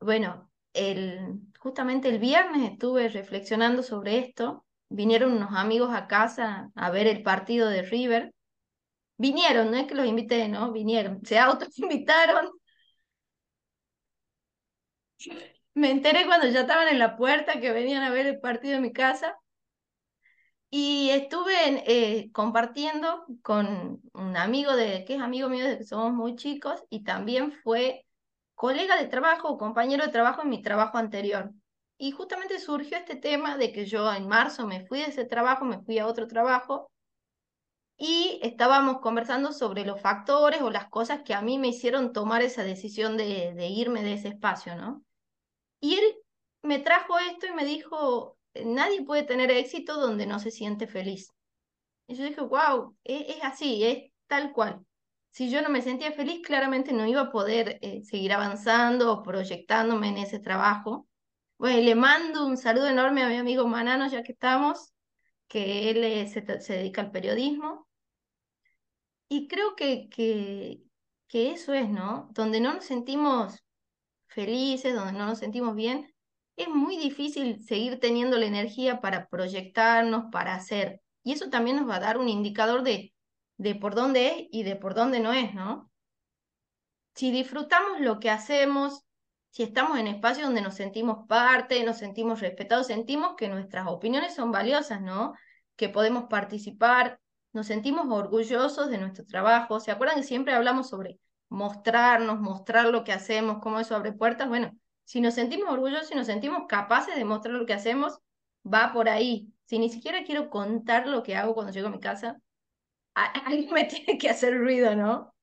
[0.00, 6.90] bueno, el, justamente el viernes estuve reflexionando sobre esto, vinieron unos amigos a casa a
[6.90, 8.34] ver el partido de River
[9.18, 10.72] Vinieron, no es que los invité, ¿no?
[10.72, 12.50] Vinieron, se autoinvitaron.
[15.74, 18.82] Me enteré cuando ya estaban en la puerta que venían a ver el partido en
[18.82, 19.36] mi casa.
[20.68, 21.54] Y estuve
[21.86, 26.82] eh, compartiendo con un amigo de, que es amigo mío desde que somos muy chicos
[26.90, 28.04] y también fue
[28.54, 31.52] colega de trabajo o compañero de trabajo en mi trabajo anterior.
[31.98, 35.64] Y justamente surgió este tema de que yo en marzo me fui de ese trabajo,
[35.64, 36.90] me fui a otro trabajo
[37.96, 42.42] y estábamos conversando sobre los factores o las cosas que a mí me hicieron tomar
[42.42, 45.02] esa decisión de, irme de ese espacio, ¿no?
[45.80, 46.04] Y él
[46.62, 51.32] me trajo esto y me dijo, nadie puede tener éxito donde no se siente feliz.
[52.06, 54.84] Y yo dije, wow, es, así, es tal cual.
[55.30, 59.22] Si yo no me sentía feliz, claramente no iba a poder eh, seguir avanzando o
[59.22, 61.08] proyectándome en ese trabajo.
[61.58, 64.92] Bueno, le mando un saludo enorme a mi amigo Manano, ya que estamos,
[65.48, 67.85] que él eh, se dedica al periodismo
[69.28, 70.82] y creo que, que,
[71.28, 72.28] que eso es, ¿no?
[72.32, 73.64] Donde no nos sentimos
[74.26, 76.12] felices, donde no nos sentimos bien,
[76.56, 81.02] es muy difícil seguir teniendo la energía para proyectarnos, para hacer.
[81.22, 83.14] Y eso también nos va a dar un indicador de,
[83.58, 85.90] de por dónde es y de por dónde no es, ¿no?
[87.14, 89.02] Si disfrutamos lo que hacemos,
[89.50, 94.34] si estamos en espacios donde nos sentimos parte, nos sentimos respetados, sentimos que nuestras opiniones
[94.34, 95.34] son valiosas, ¿no?
[95.76, 97.18] Que podemos participar,
[97.56, 99.80] nos sentimos orgullosos de nuestro trabajo.
[99.80, 104.46] ¿Se acuerdan que siempre hablamos sobre mostrarnos, mostrar lo que hacemos, cómo eso abre puertas?
[104.46, 108.18] Bueno, si nos sentimos orgullosos y nos sentimos capaces de mostrar lo que hacemos,
[108.62, 109.50] va por ahí.
[109.64, 112.36] Si ni siquiera quiero contar lo que hago cuando llego a mi casa,
[113.14, 115.34] algo me tiene que hacer ruido, ¿no?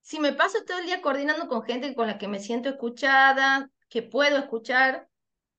[0.00, 3.70] Si me paso todo el día coordinando con gente con la que me siento escuchada,
[3.88, 5.08] que puedo escuchar,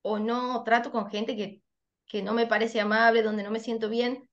[0.01, 1.61] o no trato con gente que,
[2.05, 4.29] que no me parece amable, donde no me siento bien,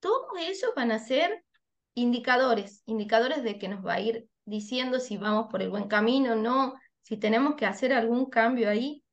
[0.00, 1.44] todos esos van a ser
[1.94, 6.32] indicadores, indicadores de que nos va a ir diciendo si vamos por el buen camino
[6.32, 9.04] o no, si tenemos que hacer algún cambio ahí.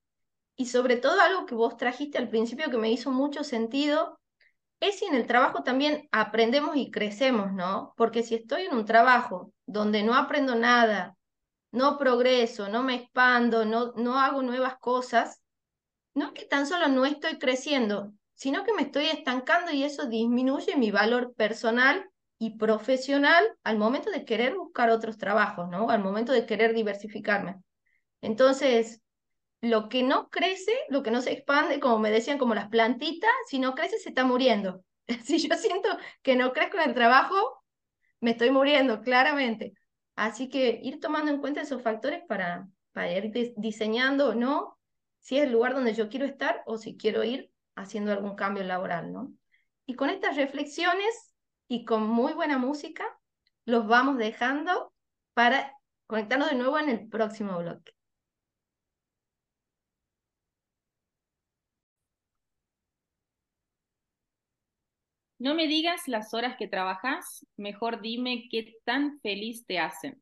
[0.56, 4.20] Y sobre todo algo que vos trajiste al principio que me hizo mucho sentido,
[4.80, 7.94] es si en el trabajo también aprendemos y crecemos, ¿no?
[7.98, 11.16] Porque si estoy en un trabajo donde no aprendo nada,
[11.72, 15.42] no progreso, no me expando, no, no hago nuevas cosas,
[16.14, 20.06] no es que tan solo no estoy creciendo, sino que me estoy estancando y eso
[20.06, 25.90] disminuye mi valor personal y profesional al momento de querer buscar otros trabajos, ¿no?
[25.90, 27.56] Al momento de querer diversificarme.
[28.22, 29.02] Entonces,
[29.60, 33.32] lo que no crece, lo que no se expande, como me decían, como las plantitas,
[33.48, 34.84] si no crece se está muriendo.
[35.24, 35.90] Si yo siento
[36.22, 37.64] que no crezco en el trabajo,
[38.20, 39.74] me estoy muriendo, claramente.
[40.16, 44.78] Así que ir tomando en cuenta esos factores para, para ir diseñando o no
[45.22, 48.64] si es el lugar donde yo quiero estar o si quiero ir haciendo algún cambio
[48.64, 49.34] laboral, ¿no?
[49.86, 51.34] Y con estas reflexiones
[51.70, 53.06] y con muy buena música,
[53.66, 54.94] los vamos dejando
[55.34, 55.74] para
[56.08, 57.94] conectarnos de nuevo en el próximo bloque.
[65.40, 70.22] No me digas las horas que trabajas, mejor dime qué tan feliz te hacen.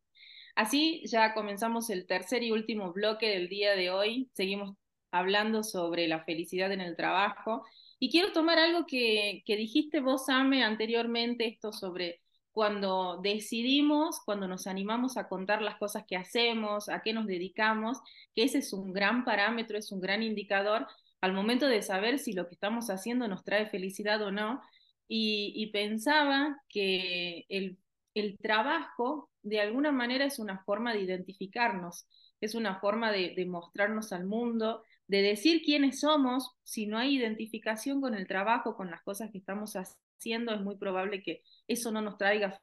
[0.56, 4.30] Así ya comenzamos el tercer y último bloque del día de hoy.
[4.34, 4.78] Seguimos
[5.18, 7.66] hablando sobre la felicidad en el trabajo.
[8.00, 12.22] Y quiero tomar algo que, que dijiste vos, Ame, anteriormente, esto sobre
[12.56, 18.00] cuando decidimos, cuando nos animamos a contar las cosas que hacemos, a qué nos dedicamos,
[18.34, 20.88] que ese es un gran parámetro, es un gran indicador
[21.20, 24.62] al momento de saber si lo que estamos haciendo nos trae felicidad o no.
[25.08, 27.78] Y, pensaba que el,
[28.14, 32.08] el trabajo de alguna manera es una forma de identificarnos,
[32.40, 37.16] es una forma de, de mostrarnos al mundo, de decir quiénes somos, si no hay
[37.16, 41.92] identificación con el trabajo, con las cosas que estamos haciendo, es muy probable que eso
[41.92, 42.60] no nos traiga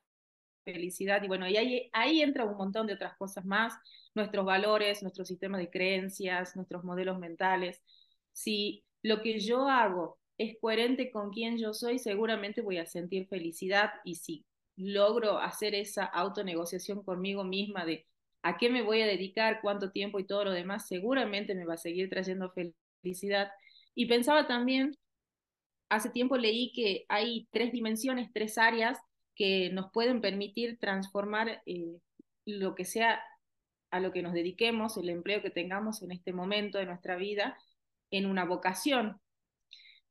[0.64, 1.22] felicidad.
[1.22, 3.74] Y bueno, y ahí, entra un montón de otras cosas más,
[4.14, 7.82] nuestros valores, nuestro sistema de creencias, nuestros modelos mentales.
[8.32, 13.26] Si lo que yo hago es coherente con quién yo soy, seguramente voy a sentir
[13.28, 14.44] felicidad y sí,
[14.76, 18.06] logro hacer esa autonegociación conmigo misma de
[18.42, 21.74] a qué me voy a dedicar, cuánto tiempo y todo lo demás, seguramente me va
[21.74, 22.52] a seguir trayendo
[23.02, 23.50] felicidad.
[23.94, 24.96] Y pensaba también,
[25.88, 28.98] hace tiempo leí que hay tres dimensiones, tres áreas
[29.34, 31.98] que nos pueden permitir transformar eh,
[32.44, 33.22] lo que sea
[33.90, 37.58] a lo que nos dediquemos, el empleo que tengamos en este momento de nuestra vida,
[38.10, 39.20] en una vocación.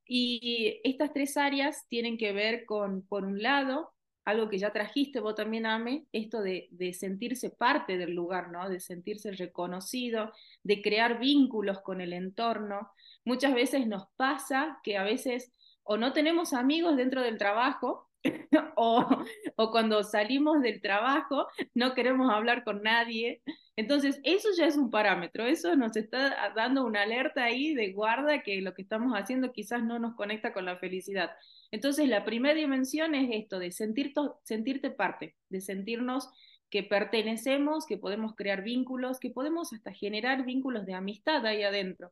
[0.06, 3.94] Y estas tres áreas tienen que ver con, por un lado,
[4.26, 8.70] algo que ya trajiste vos también, Ame, esto de, de, sentirse parte del lugar, ¿no?
[8.70, 10.32] De sentirse reconocido,
[10.64, 12.92] de crear vínculos con el entorno.
[13.26, 15.52] Muchas veces nos pasa que a veces
[15.84, 18.11] o no tenemos amigos dentro del trabajo
[18.76, 19.08] o,
[19.56, 23.42] o, cuando salimos del trabajo no queremos hablar con nadie.
[23.76, 28.44] Entonces, eso ya es un parámetro, eso nos está dando una alerta ahí de guarda
[28.44, 31.32] que lo que estamos haciendo quizás no nos conecta con la felicidad.
[31.72, 34.14] Entonces, la primera dimensión es esto, de sentir
[34.44, 36.30] sentirte parte, de sentirnos
[36.70, 42.12] que pertenecemos, que podemos crear vínculos, que podemos hasta generar vínculos de amistad ahí adentro.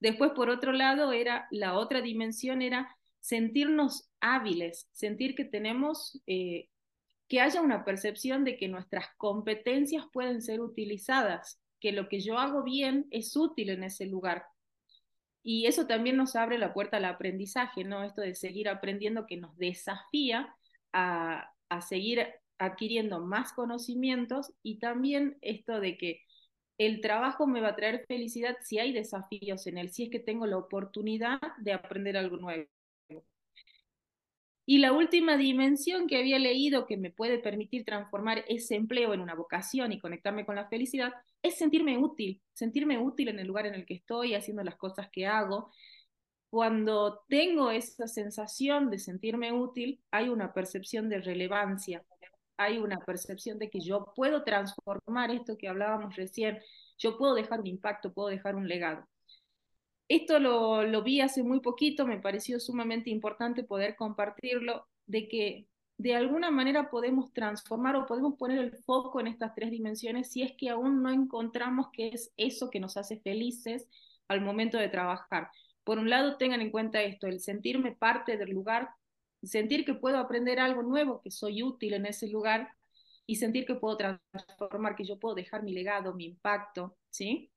[0.00, 6.68] Después, por otro lado, era la otra dimensión era sentirnos hábiles, sentir que tenemos, eh,
[7.28, 12.38] que haya una percepción de que nuestras competencias pueden ser utilizadas, que lo que yo
[12.38, 14.44] hago bien es útil en ese lugar.
[15.42, 18.04] Y eso también nos abre la puerta al aprendizaje, ¿no?
[18.04, 20.54] Esto de seguir aprendiendo que nos desafía
[20.92, 22.26] a, a seguir
[22.58, 26.22] adquiriendo más conocimientos y también esto de que
[26.78, 30.20] el trabajo me va a traer felicidad si hay desafíos en él, si es que
[30.20, 32.68] tengo la oportunidad de aprender algo nuevo.
[34.70, 39.20] Y la última dimensión que había leído que me puede permitir transformar ese empleo en
[39.22, 43.64] una vocación y conectarme con la felicidad es sentirme útil, sentirme útil en el lugar
[43.64, 45.70] en el que estoy, haciendo las cosas que hago.
[46.50, 52.04] Cuando tengo esa sensación de sentirme útil, hay una percepción de relevancia,
[52.58, 56.58] hay una percepción de que yo puedo transformar esto que hablábamos recién,
[56.98, 59.08] yo puedo dejar un impacto, puedo dejar un legado.
[60.08, 65.68] Esto lo, lo, vi hace muy poquito, me pareció sumamente importante poder compartirlo, de que
[65.98, 70.42] de alguna manera podemos transformar o podemos poner el foco en estas tres dimensiones si
[70.42, 73.88] es que aún no encontramos qué es eso que nos hace felices
[74.28, 75.50] al momento de trabajar.
[75.84, 78.90] Por un lado, tengan en cuenta esto, el sentirme parte del lugar,
[79.42, 82.70] sentir que puedo aprender algo nuevo, que soy útil en ese lugar
[83.26, 87.50] y sentir que puedo transformar, que yo puedo dejar mi legado, mi impacto, ¿sí?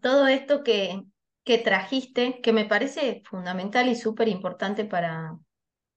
[0.00, 1.02] Todo esto que,
[1.44, 5.38] que trajiste, que me parece fundamental y súper importante para,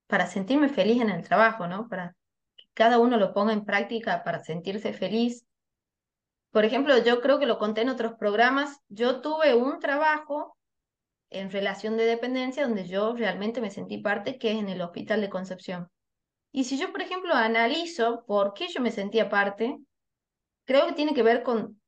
[0.07, 1.87] para sentirme feliz en el trabajo, ¿no?
[1.89, 2.15] Para
[2.55, 5.45] que cada uno lo ponga en práctica para sentirse feliz.
[6.51, 10.57] Por ejemplo, yo creo que lo conté en otros programas, yo tuve un trabajo
[11.29, 15.19] en relación de dependencia donde yo realmente me sentí parte, que es en el Hospital
[15.19, 15.89] de Concepción.
[16.51, 19.79] Y si yo, por ejemplo, analizo por qué yo me sentía parte,
[20.65, 21.81] creo que tiene que ver con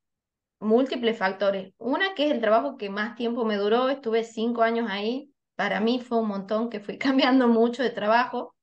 [0.60, 1.74] múltiples factores.
[1.78, 5.80] Una que es el trabajo que más tiempo me duró, estuve cinco años ahí, para
[5.80, 8.56] mí fue un montón que fui cambiando mucho de trabajo,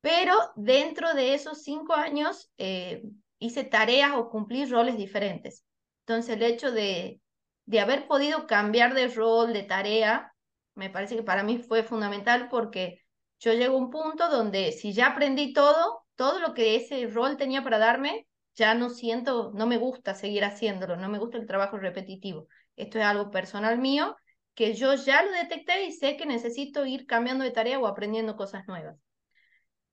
[0.00, 3.02] pero dentro de esos cinco años eh,
[3.38, 5.64] hice tareas o cumplí roles diferentes.
[6.06, 7.20] Entonces el hecho de,
[7.66, 10.32] de haber podido cambiar de rol, de tarea,
[10.74, 13.02] me parece que para mí fue fundamental porque
[13.40, 17.36] yo llego a un punto donde si ya aprendí todo, todo lo que ese rol
[17.36, 18.27] tenía para darme,
[18.58, 22.48] ya no siento, no me gusta seguir haciéndolo, no me gusta el trabajo repetitivo.
[22.76, 24.16] Esto es algo personal mío
[24.54, 28.36] que yo ya lo detecté y sé que necesito ir cambiando de tarea o aprendiendo
[28.36, 28.96] cosas nuevas.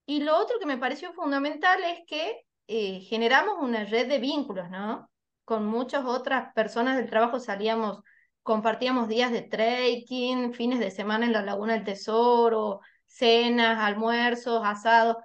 [0.08, 4.70] Y lo otro que me pareció fundamental es que eh, generamos una red de vínculos,
[4.72, 5.10] ¿no?
[5.44, 8.02] Con muchas otras personas del trabajo salíamos,
[8.42, 15.18] compartíamos días de trekking, fines de semana en la Laguna del Tesoro, cenas, almuerzos, asados.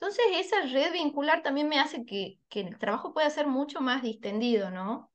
[0.00, 4.02] Entonces, esa red vincular también me hace que, que el trabajo pueda ser mucho más
[4.02, 5.10] distendido, ¿no?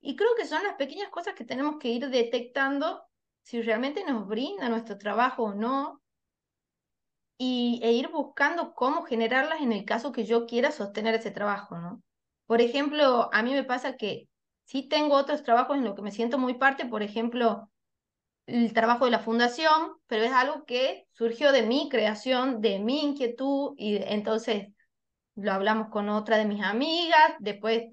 [0.00, 3.02] Y creo que son las pequeñas cosas que tenemos que ir detectando
[3.42, 6.02] si realmente nos brinda nuestro trabajo o no,
[7.38, 11.78] y, e ir buscando cómo generarlas en el caso que yo quiera sostener ese trabajo,
[11.78, 12.02] ¿no?
[12.46, 14.28] Por ejemplo, a mí me pasa que
[14.64, 17.70] sí tengo otros trabajos en los que me siento muy parte, por ejemplo,
[18.46, 23.02] el trabajo de la fundación, pero es algo que surgió de mi creación, de mi
[23.02, 24.68] inquietud, y entonces
[25.34, 27.84] lo hablamos con otra de mis amigas, después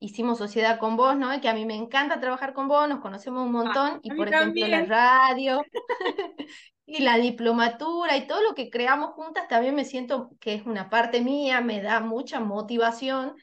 [0.00, 1.40] hicimos sociedad con vos, ¿no?
[1.40, 4.28] Que a mí me encanta trabajar con vos, nos conocemos un ah, montón, y por
[4.32, 5.62] ejemplo la radio,
[6.86, 10.88] y la diplomatura, y todo lo que creamos juntas, también me siento que es una
[10.88, 13.34] parte mía, me da mucha motivación.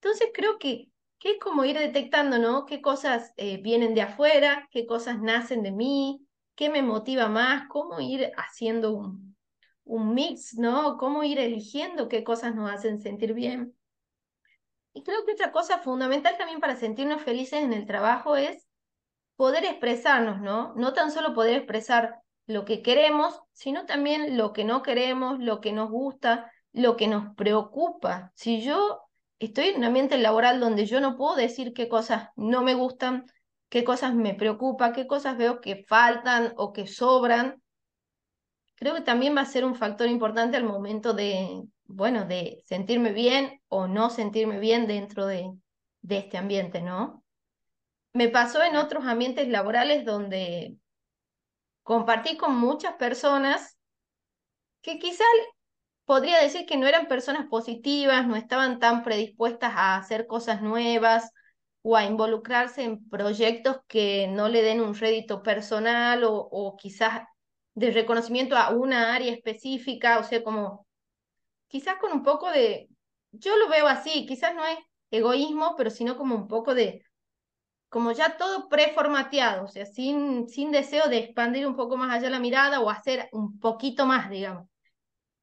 [0.00, 0.88] Entonces creo que
[1.22, 2.66] que es como ir detectando, ¿no?
[2.66, 4.66] ¿Qué cosas eh, vienen de afuera?
[4.72, 6.26] ¿Qué cosas nacen de mí?
[6.56, 7.68] ¿Qué me motiva más?
[7.68, 9.36] ¿Cómo ir haciendo un,
[9.84, 10.96] un mix, ¿no?
[10.96, 13.72] Cómo ir eligiendo qué cosas nos hacen sentir bien.
[14.94, 18.66] Y creo que otra cosa fundamental también para sentirnos felices en el trabajo es
[19.36, 20.74] poder expresarnos, ¿no?
[20.74, 22.16] No tan solo poder expresar
[22.48, 27.06] lo que queremos, sino también lo que no queremos, lo que nos gusta, lo que
[27.06, 28.32] nos preocupa.
[28.34, 29.02] Si yo
[29.46, 33.26] estoy en un ambiente laboral donde yo no puedo decir qué cosas no me gustan,
[33.68, 37.62] qué cosas me preocupan, qué cosas veo que faltan o que sobran,
[38.82, 43.12] creo que también va a ser un factor importante al momento de, bueno, de sentirme
[43.12, 45.52] bien o no sentirme bien dentro de,
[46.08, 47.22] este ambiente, ¿no?
[48.12, 50.76] Me pasó en otros ambientes laborales donde
[51.84, 53.78] compartí con muchas personas
[54.82, 55.28] que quizás
[56.04, 61.30] podría decir que no eran personas positivas, no estaban tan predispuestas a hacer cosas nuevas
[61.82, 67.22] o a involucrarse en proyectos que no le den un rédito personal o, o quizás
[67.74, 70.86] de reconocimiento a una área específica, o sea, como
[71.68, 72.88] quizás con un poco de,
[73.32, 74.78] yo lo veo así, quizás no es
[75.10, 77.04] egoísmo, pero sino como un poco de,
[77.88, 82.30] como ya todo preformateado, o sea, sin, sin deseo de expandir un poco más allá
[82.30, 84.68] la mirada o hacer un poquito más, digamos.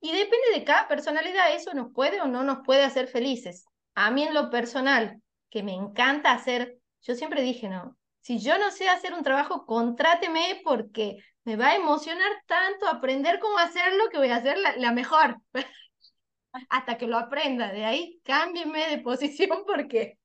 [0.02, 3.66] Y depende de cada personalidad, eso nos puede o no nos puede hacer felices.
[3.95, 8.58] A mí en lo personal, que me encanta hacer, yo siempre dije, no, si yo
[8.58, 14.10] no sé hacer un trabajo, contráteme porque me va a emocionar tanto aprender cómo hacerlo
[14.12, 15.38] que voy a hacer la, mejor.
[16.70, 17.72] Hasta que lo aprenda.
[17.72, 20.18] De ahí cámbienme de posición porque,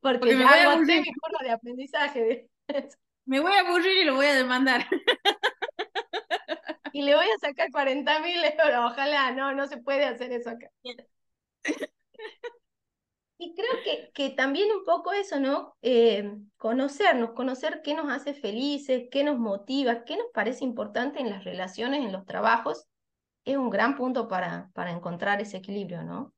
[0.00, 1.02] porque, me voy a aburrir.
[1.02, 2.48] mi curva de aprendizaje.
[3.26, 4.86] me voy a aburrir y lo voy a demandar.
[6.92, 8.92] Y le voy a sacar 40 mil euros.
[8.92, 10.68] Ojalá, no, no se puede hacer eso acá.
[13.38, 15.74] Y creo que, que también un poco eso, ¿no?
[15.82, 21.28] Eh, conocernos, conocer qué nos hace felices, qué nos motiva, qué nos parece importante en
[21.28, 22.86] las relaciones, en los trabajos,
[23.44, 26.32] es un gran punto para, para encontrar ese equilibrio, ¿no?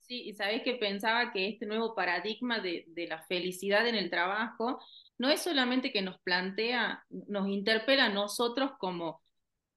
[0.00, 4.10] Sí, y sabés que pensaba que este nuevo paradigma de, de la felicidad en el
[4.10, 4.80] trabajo
[5.16, 9.22] no es solamente que nos plantea, nos interpela a nosotros como,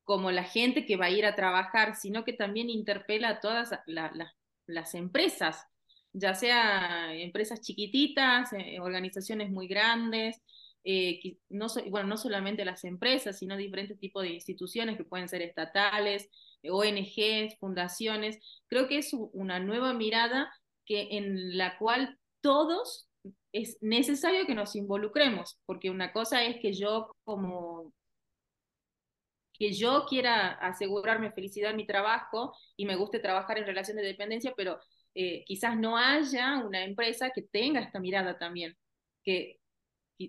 [0.05, 3.71] como la gente que va a ir a trabajar, sino que también interpela a todas
[4.67, 5.65] las empresas
[6.17, 10.41] ya sea empresas chiquititas, eh, organizaciones muy grandes,
[10.85, 15.41] eh, no, bueno, no solamente las empresas, sino diferentes tipos de instituciones que pueden ser
[15.41, 16.29] estatales,
[16.63, 18.39] ONGs, fundaciones.
[18.67, 20.53] Creo que es una nueva mirada
[20.85, 23.09] que, en la cual todos
[23.51, 27.91] es necesario que nos involucremos, porque una cosa es que yo como
[29.57, 34.03] que yo quiera asegurarme felicidad en mi trabajo y me guste trabajar en relación de
[34.03, 34.79] dependencia, pero
[35.13, 38.75] eh, quizás no haya una empresa que tenga esta mirada también,
[39.23, 39.59] que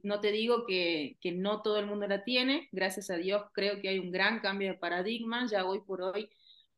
[0.03, 3.81] no te digo que, que, no todo el mundo la tiene, gracias a Dios creo
[3.81, 6.29] que hay un gran cambio de paradigma, ya hoy por hoy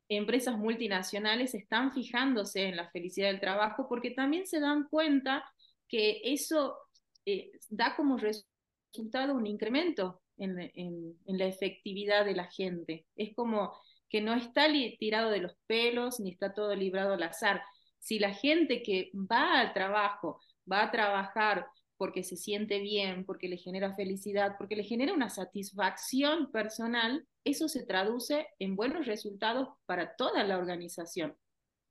[0.09, 5.45] empresas multinacionales están fijándose en la felicidad del trabajo porque también se dan cuenta
[5.87, 6.79] que eso
[7.27, 13.07] eh, da como resultado un incremento en, en, la efectividad de la gente.
[13.17, 13.73] Es como
[14.09, 14.67] que no está
[14.99, 17.63] tirado de los pelos ni está todo librado al azar
[17.99, 21.67] si la gente que va al trabajo, va a trabajar
[21.97, 27.69] porque se siente bien, porque le genera felicidad, porque le genera una satisfacción personal, eso
[27.69, 31.37] se traduce en buenos resultados para toda la organización.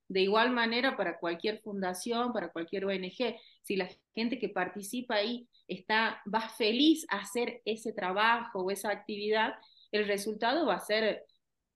[0.08, 3.36] De igual manera, para cualquier fundación, para cualquier ONG,
[3.68, 8.90] si la gente que participa ahí está, va feliz a hacer ese trabajo o esa
[8.92, 9.56] actividad,
[9.92, 11.26] el resultado va a ser,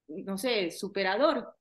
[0.08, 1.54] no sé, superador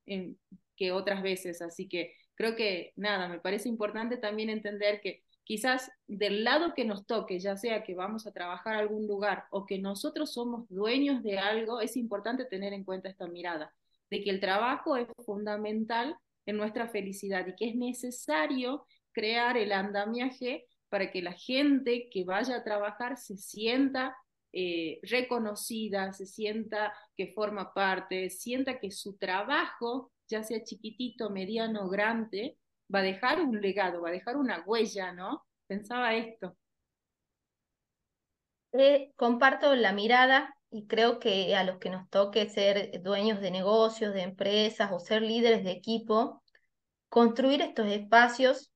[0.76, 1.60] que otras veces.
[1.62, 6.84] Así que creo que nada, me parece importante también entender que quizás del lado que
[6.84, 10.68] nos toque, ya sea que vamos a trabajar a algún lugar o que nosotros somos
[10.68, 13.74] dueños de algo, es importante tener en cuenta esta mirada,
[14.10, 16.16] de que el trabajo es fundamental
[16.46, 22.24] en nuestra felicidad y que es necesario crear el andamiaje para que la gente que
[22.24, 24.16] vaya a trabajar se sienta
[24.52, 31.88] eh, reconocida, se sienta que forma parte, sienta que su trabajo ya sea chiquitito, mediano,
[31.88, 32.56] grande,
[32.92, 35.44] va a dejar un legado, va a dejar una huella, ¿no?
[35.66, 36.56] Pensaba esto.
[38.72, 43.50] Eh, comparto la mirada y creo que a los que nos toque ser dueños de
[43.50, 46.42] negocios, de empresas o ser líderes de equipo,
[47.08, 48.70] construir estos espacios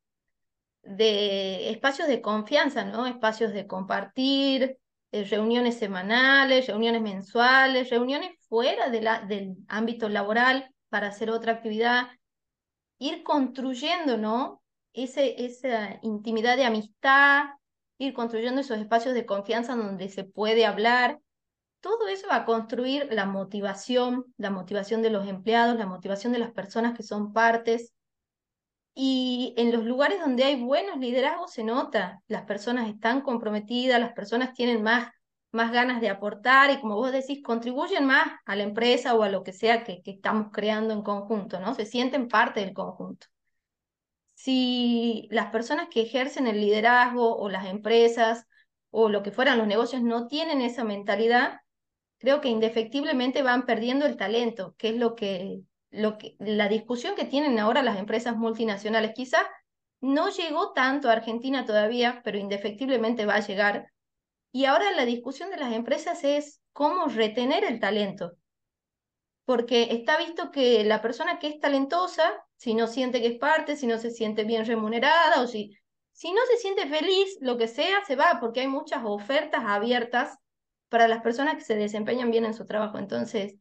[0.87, 3.07] de espacios de confianza, ¿no?
[3.07, 4.79] Espacios de compartir,
[5.13, 12.09] eh, reuniones semanales, reuniones mensuales, reuniones fuera de del ámbito laboral, para hacer otra actividad,
[12.99, 14.63] ir construyendo, ¿no?
[14.93, 17.47] Ese, esa intimidad de amistad,
[17.99, 21.21] ir construyendo esos espacios de confianza donde se puede hablar.
[21.81, 26.39] todo eso va a construir la motivación, la motivación de los empleados, la motivación de
[26.39, 27.93] las personas que son partes.
[28.95, 34.13] Y en los lugares donde hay buenos liderazgos se nota, las personas están comprometidas, las
[34.13, 35.11] personas tienen más,
[35.51, 39.29] más ganas de aportar y como vos decís, contribuyen más a la empresa o a
[39.29, 41.75] lo que sea que, que estamos creando en conjunto, ¿no?
[41.75, 43.27] Se sienten parte del conjunto.
[44.35, 48.47] Si las personas que ejercen el liderazgo o las empresas
[48.91, 51.61] o lo que fueran los negocios no tienen esa mentalidad,
[52.19, 55.63] creo que indefectiblemente van perdiendo el talento, que es lo que,
[55.95, 59.13] lo que, la discusión que tienen ahora las empresas multinacionales.
[59.15, 59.45] Quizás
[60.01, 63.91] no llegó tanto a Argentina todavía, pero indefectiblemente va a llegar.
[64.53, 68.33] Y ahora la discusión de las empresas es cómo retener el talento.
[69.45, 73.77] Porque está visto que la persona que es talentosa, si no siente que es parte,
[73.77, 75.77] si no se siente bien remunerada o si,
[76.13, 80.39] si no se siente feliz, lo que sea, se va, porque hay muchas ofertas abiertas
[80.89, 82.99] para las personas que se desempeñan bien en su trabajo.
[82.99, 83.57] Entonces,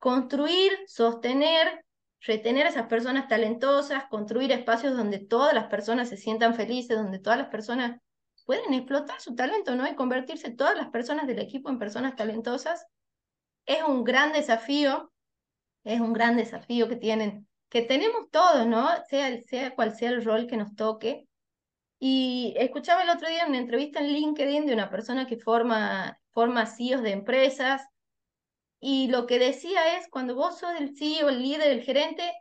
[0.00, 1.84] construir, sostener,
[2.22, 7.20] retener a esas personas talentosas, construir espacios donde todas las personas se sientan felices, donde
[7.20, 8.00] todas las personas
[8.44, 9.86] pueden explotar su talento, ¿no?
[9.86, 12.84] Y convertirse todas las personas del equipo en personas talentosas.
[13.66, 15.12] Es un gran desafío,
[15.84, 18.88] es un gran desafío que tienen, que tenemos todos, ¿no?
[19.08, 21.28] Sea, sea cual sea el rol que nos toque.
[21.98, 26.66] Y escuchaba el otro día una entrevista en LinkedIn de una persona que forma forma
[26.66, 27.86] CEOs de empresas.
[28.80, 32.32] Y lo que decía es, cuando vos sos el CEO, el líder, el gerente,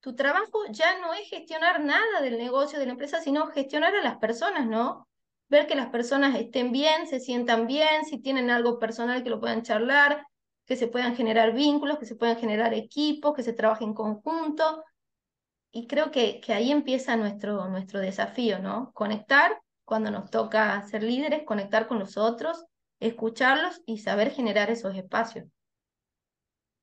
[0.00, 4.02] tu trabajo ya no es gestionar nada del negocio de la empresa, sino gestionar a
[4.02, 5.08] las personas, ¿no?
[5.48, 9.40] Ver que las personas estén bien, se sientan bien, si tienen algo personal que lo
[9.40, 10.26] puedan charlar,
[10.66, 14.84] que se puedan generar vínculos, que se puedan generar equipos, que se trabaje en conjunto.
[15.72, 18.92] Y creo que, que ahí empieza nuestro, nuestro desafío, ¿no?
[18.92, 22.64] Conectar cuando nos toca ser líderes, conectar con los otros
[23.00, 25.46] escucharlos y saber generar esos espacios.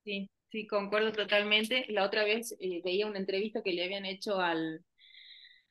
[0.08, 1.86] Sí, sí, concuerdo totalmente.
[1.90, 4.86] La otra vez eh, veía una entrevista que le habían hecho al,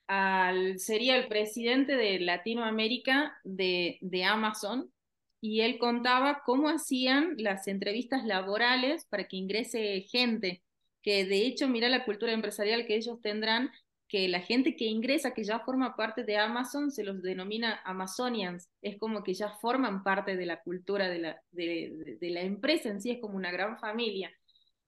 [0.08, 4.92] al sería el presidente de Latinoamérica de, de Amazon,
[5.40, 10.62] y él contaba cómo hacían las entrevistas laborales para que ingrese gente,
[11.02, 13.70] que de hecho, mira la cultura empresarial que ellos tendrán,
[14.08, 18.70] que la gente que ingresa, que ya forma parte de Amazon, se los denomina Amazonians,
[18.80, 23.00] es como que ya forman parte de la cultura de la, de, la empresa en
[23.00, 24.32] sí, es como una gran familia.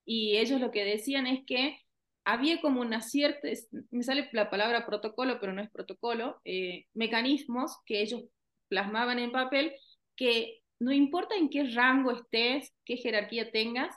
[0.04, 1.78] Y ellos lo que decían es que
[2.24, 3.48] había como una cierta,
[3.90, 8.24] me sale la palabra protocolo, pero no es protocolo, eh, mecanismos que ellos
[8.68, 9.72] plasmaban en papel
[10.14, 13.94] que no importa en qué rango estés, qué jerarquía tengas,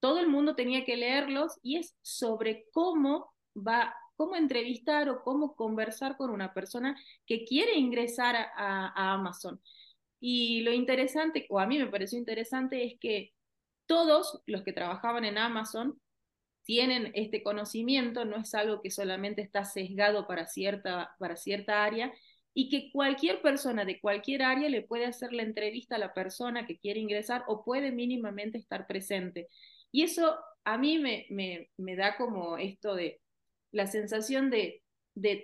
[0.00, 5.54] todo el mundo tenía que leerlos y es sobre cómo va cómo entrevistar o cómo
[5.56, 6.96] conversar con una persona
[7.26, 9.60] que quiere ingresar a, Amazon.
[10.20, 13.32] Y lo interesante, o a mí me pareció interesante, es que
[13.86, 16.00] todos los que trabajaban en Amazon
[16.64, 22.12] tienen este conocimiento, no es algo que solamente está sesgado para cierta, para cierta área,
[22.54, 26.66] y que cualquier persona de cualquier área le puede hacer la entrevista a la persona
[26.66, 29.48] que quiere ingresar o puede mínimamente estar presente.
[29.92, 33.20] Y eso a mí me, me, me da como esto de,
[33.74, 34.80] la sensación de,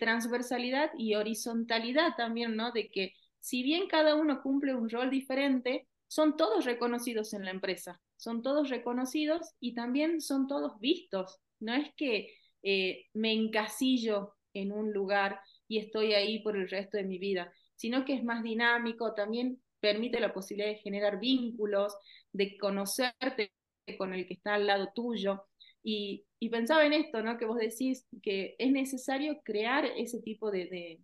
[0.01, 2.73] transversalidad y horizontalidad también, ¿no?
[2.73, 7.51] De que si bien cada uno cumple un rol diferente, son todos reconocidos en la
[7.51, 11.39] empresa, son todos reconocidos y también son todos vistos.
[11.61, 16.97] No es que eh, me encasillo en un lugar y estoy ahí por el resto
[16.97, 21.97] de mi vida, sino que es más dinámico, también permite la posibilidad de generar vínculos,
[22.33, 23.53] de conocerte
[23.99, 25.45] con el que está al lado tuyo.
[25.83, 27.37] Y, pensaba en esto, ¿no?
[27.37, 31.01] Que vos decís que es necesario crear ese tipo de,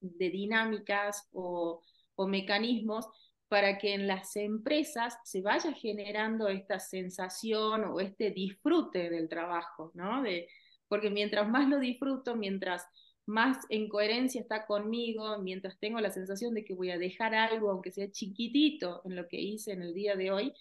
[0.00, 1.82] dinámicas o,
[2.28, 3.06] mecanismos
[3.48, 9.92] para que en las empresas se vaya generando esta sensación o este disfrute del trabajo,
[9.94, 10.22] ¿no?
[10.22, 10.48] De,
[10.88, 12.84] porque mientras más lo disfruto, mientras
[13.26, 17.70] más en coherencia está conmigo, mientras tengo la sensación de que voy a dejar algo,
[17.70, 20.52] aunque sea chiquitito, en lo que hice en el día de hoy,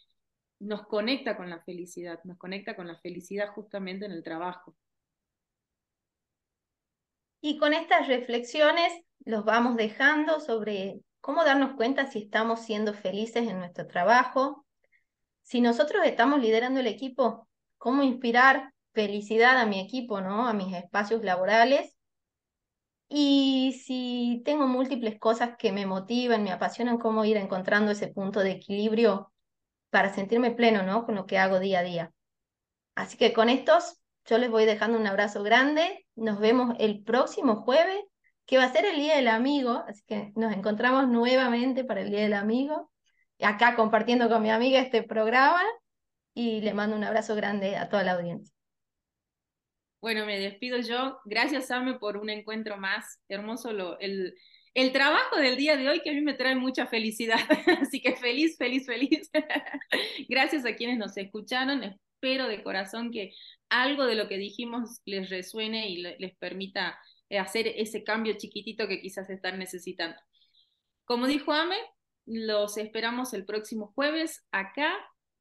[0.60, 4.76] nos conecta con la felicidad, nos conecta con la felicidad justamente en el trabajo.
[7.42, 8.92] Y con estas reflexiones
[9.26, 14.66] los vamos dejando sobre cómo darnos cuenta si estamos siendo felices en nuestro trabajo,
[15.44, 17.48] si nosotros estamos liderando el equipo,
[17.78, 20.48] cómo inspirar felicidad a mi equipo, ¿no?
[20.48, 21.96] A mis espacios laborales.
[23.08, 28.40] Y si tengo múltiples cosas que me motivan, me apasionan, cómo ir encontrando ese punto
[28.40, 29.32] de equilibrio
[29.90, 31.06] para sentirme pleno, ¿no?
[31.06, 32.12] Con lo que hago día a día.
[32.96, 36.06] Así que con estos, yo les voy dejando un abrazo grande.
[36.16, 38.00] Nos vemos el próximo jueves,
[38.46, 42.12] que va a ser el Día del Amigo, así que nos encontramos nuevamente para el
[42.12, 42.92] Día del Amigo.
[43.42, 45.62] acá compartiendo con mi amiga este programa
[46.34, 48.54] y le mando un abrazo grande a toda la audiencia.
[50.00, 51.20] Bueno, me despido yo.
[51.26, 53.20] Gracias, Ame, por un encuentro más.
[53.28, 54.36] Hermoso lo, el,
[54.76, 57.40] el trabajo del día de hoy que a mí me trae mucha felicidad.
[57.82, 59.32] Así que feliz, feliz, feliz.
[60.30, 61.84] Gracias a quienes nos escucharon.
[61.84, 63.34] Espero de corazón que
[63.70, 67.00] algo de lo que dijimos les resuene y les permita
[67.30, 70.18] eh, hacer ese cambio chiquitito que quizás están necesitando.
[71.06, 71.78] Como dijo Ame,
[72.26, 74.94] los esperamos el próximo jueves acá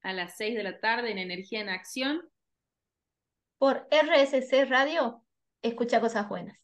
[0.02, 2.22] a las 6 de la tarde en Energía en Acción.
[3.58, 5.24] Por RSC Radio,
[5.62, 6.63] escucha cosas buenas.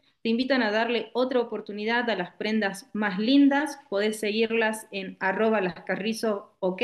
[0.23, 3.79] te invitan a darle otra oportunidad a las prendas más lindas.
[3.89, 5.61] Podés seguirlas en arroba
[6.59, 6.81] ok.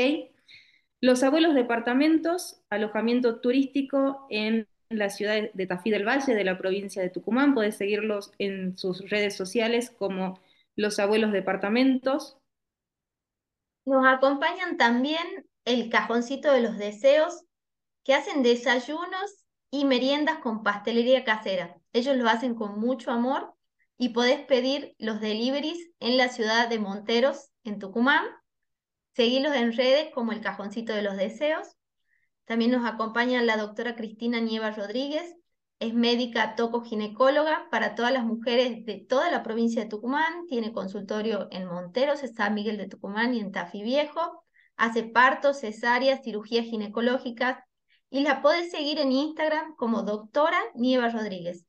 [1.00, 6.58] Los abuelos departamentos, alojamiento turístico en en la ciudad de Tafí del Valle, de la
[6.58, 7.54] provincia de Tucumán.
[7.54, 10.40] Podés seguirlos en sus redes sociales como
[10.76, 12.38] Los Abuelos Departamentos.
[13.84, 17.44] Nos acompañan también el Cajoncito de los Deseos,
[18.04, 21.77] que hacen desayunos y meriendas con pastelería casera.
[21.92, 23.54] Ellos lo hacen con mucho amor
[23.96, 28.24] y podés pedir los deliveries en la ciudad de Monteros, en Tucumán.
[29.14, 31.76] Seguilos en redes como el Cajoncito de los Deseos.
[32.44, 35.34] También nos acompaña la doctora Cristina Nieva Rodríguez,
[35.80, 41.46] es médica tocoginecóloga para todas las mujeres de toda la provincia de Tucumán, tiene consultorio
[41.52, 44.44] en Monteros, en San Miguel de Tucumán y en Tafi Viejo,
[44.76, 47.58] hace partos, cesáreas, cirugías ginecológicas
[48.10, 51.67] y la puedes seguir en Instagram como doctora Nieva Rodríguez.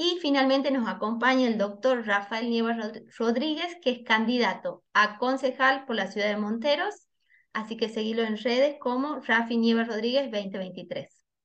[0.00, 2.76] Y finalmente nos acompaña el doctor Rafael Nieva
[3.18, 7.08] Rodríguez, que es candidato a concejal por la ciudad de Monteros
[7.52, 11.17] Así que seguilo en redes como Rafi Nieves Rodríguez 2023.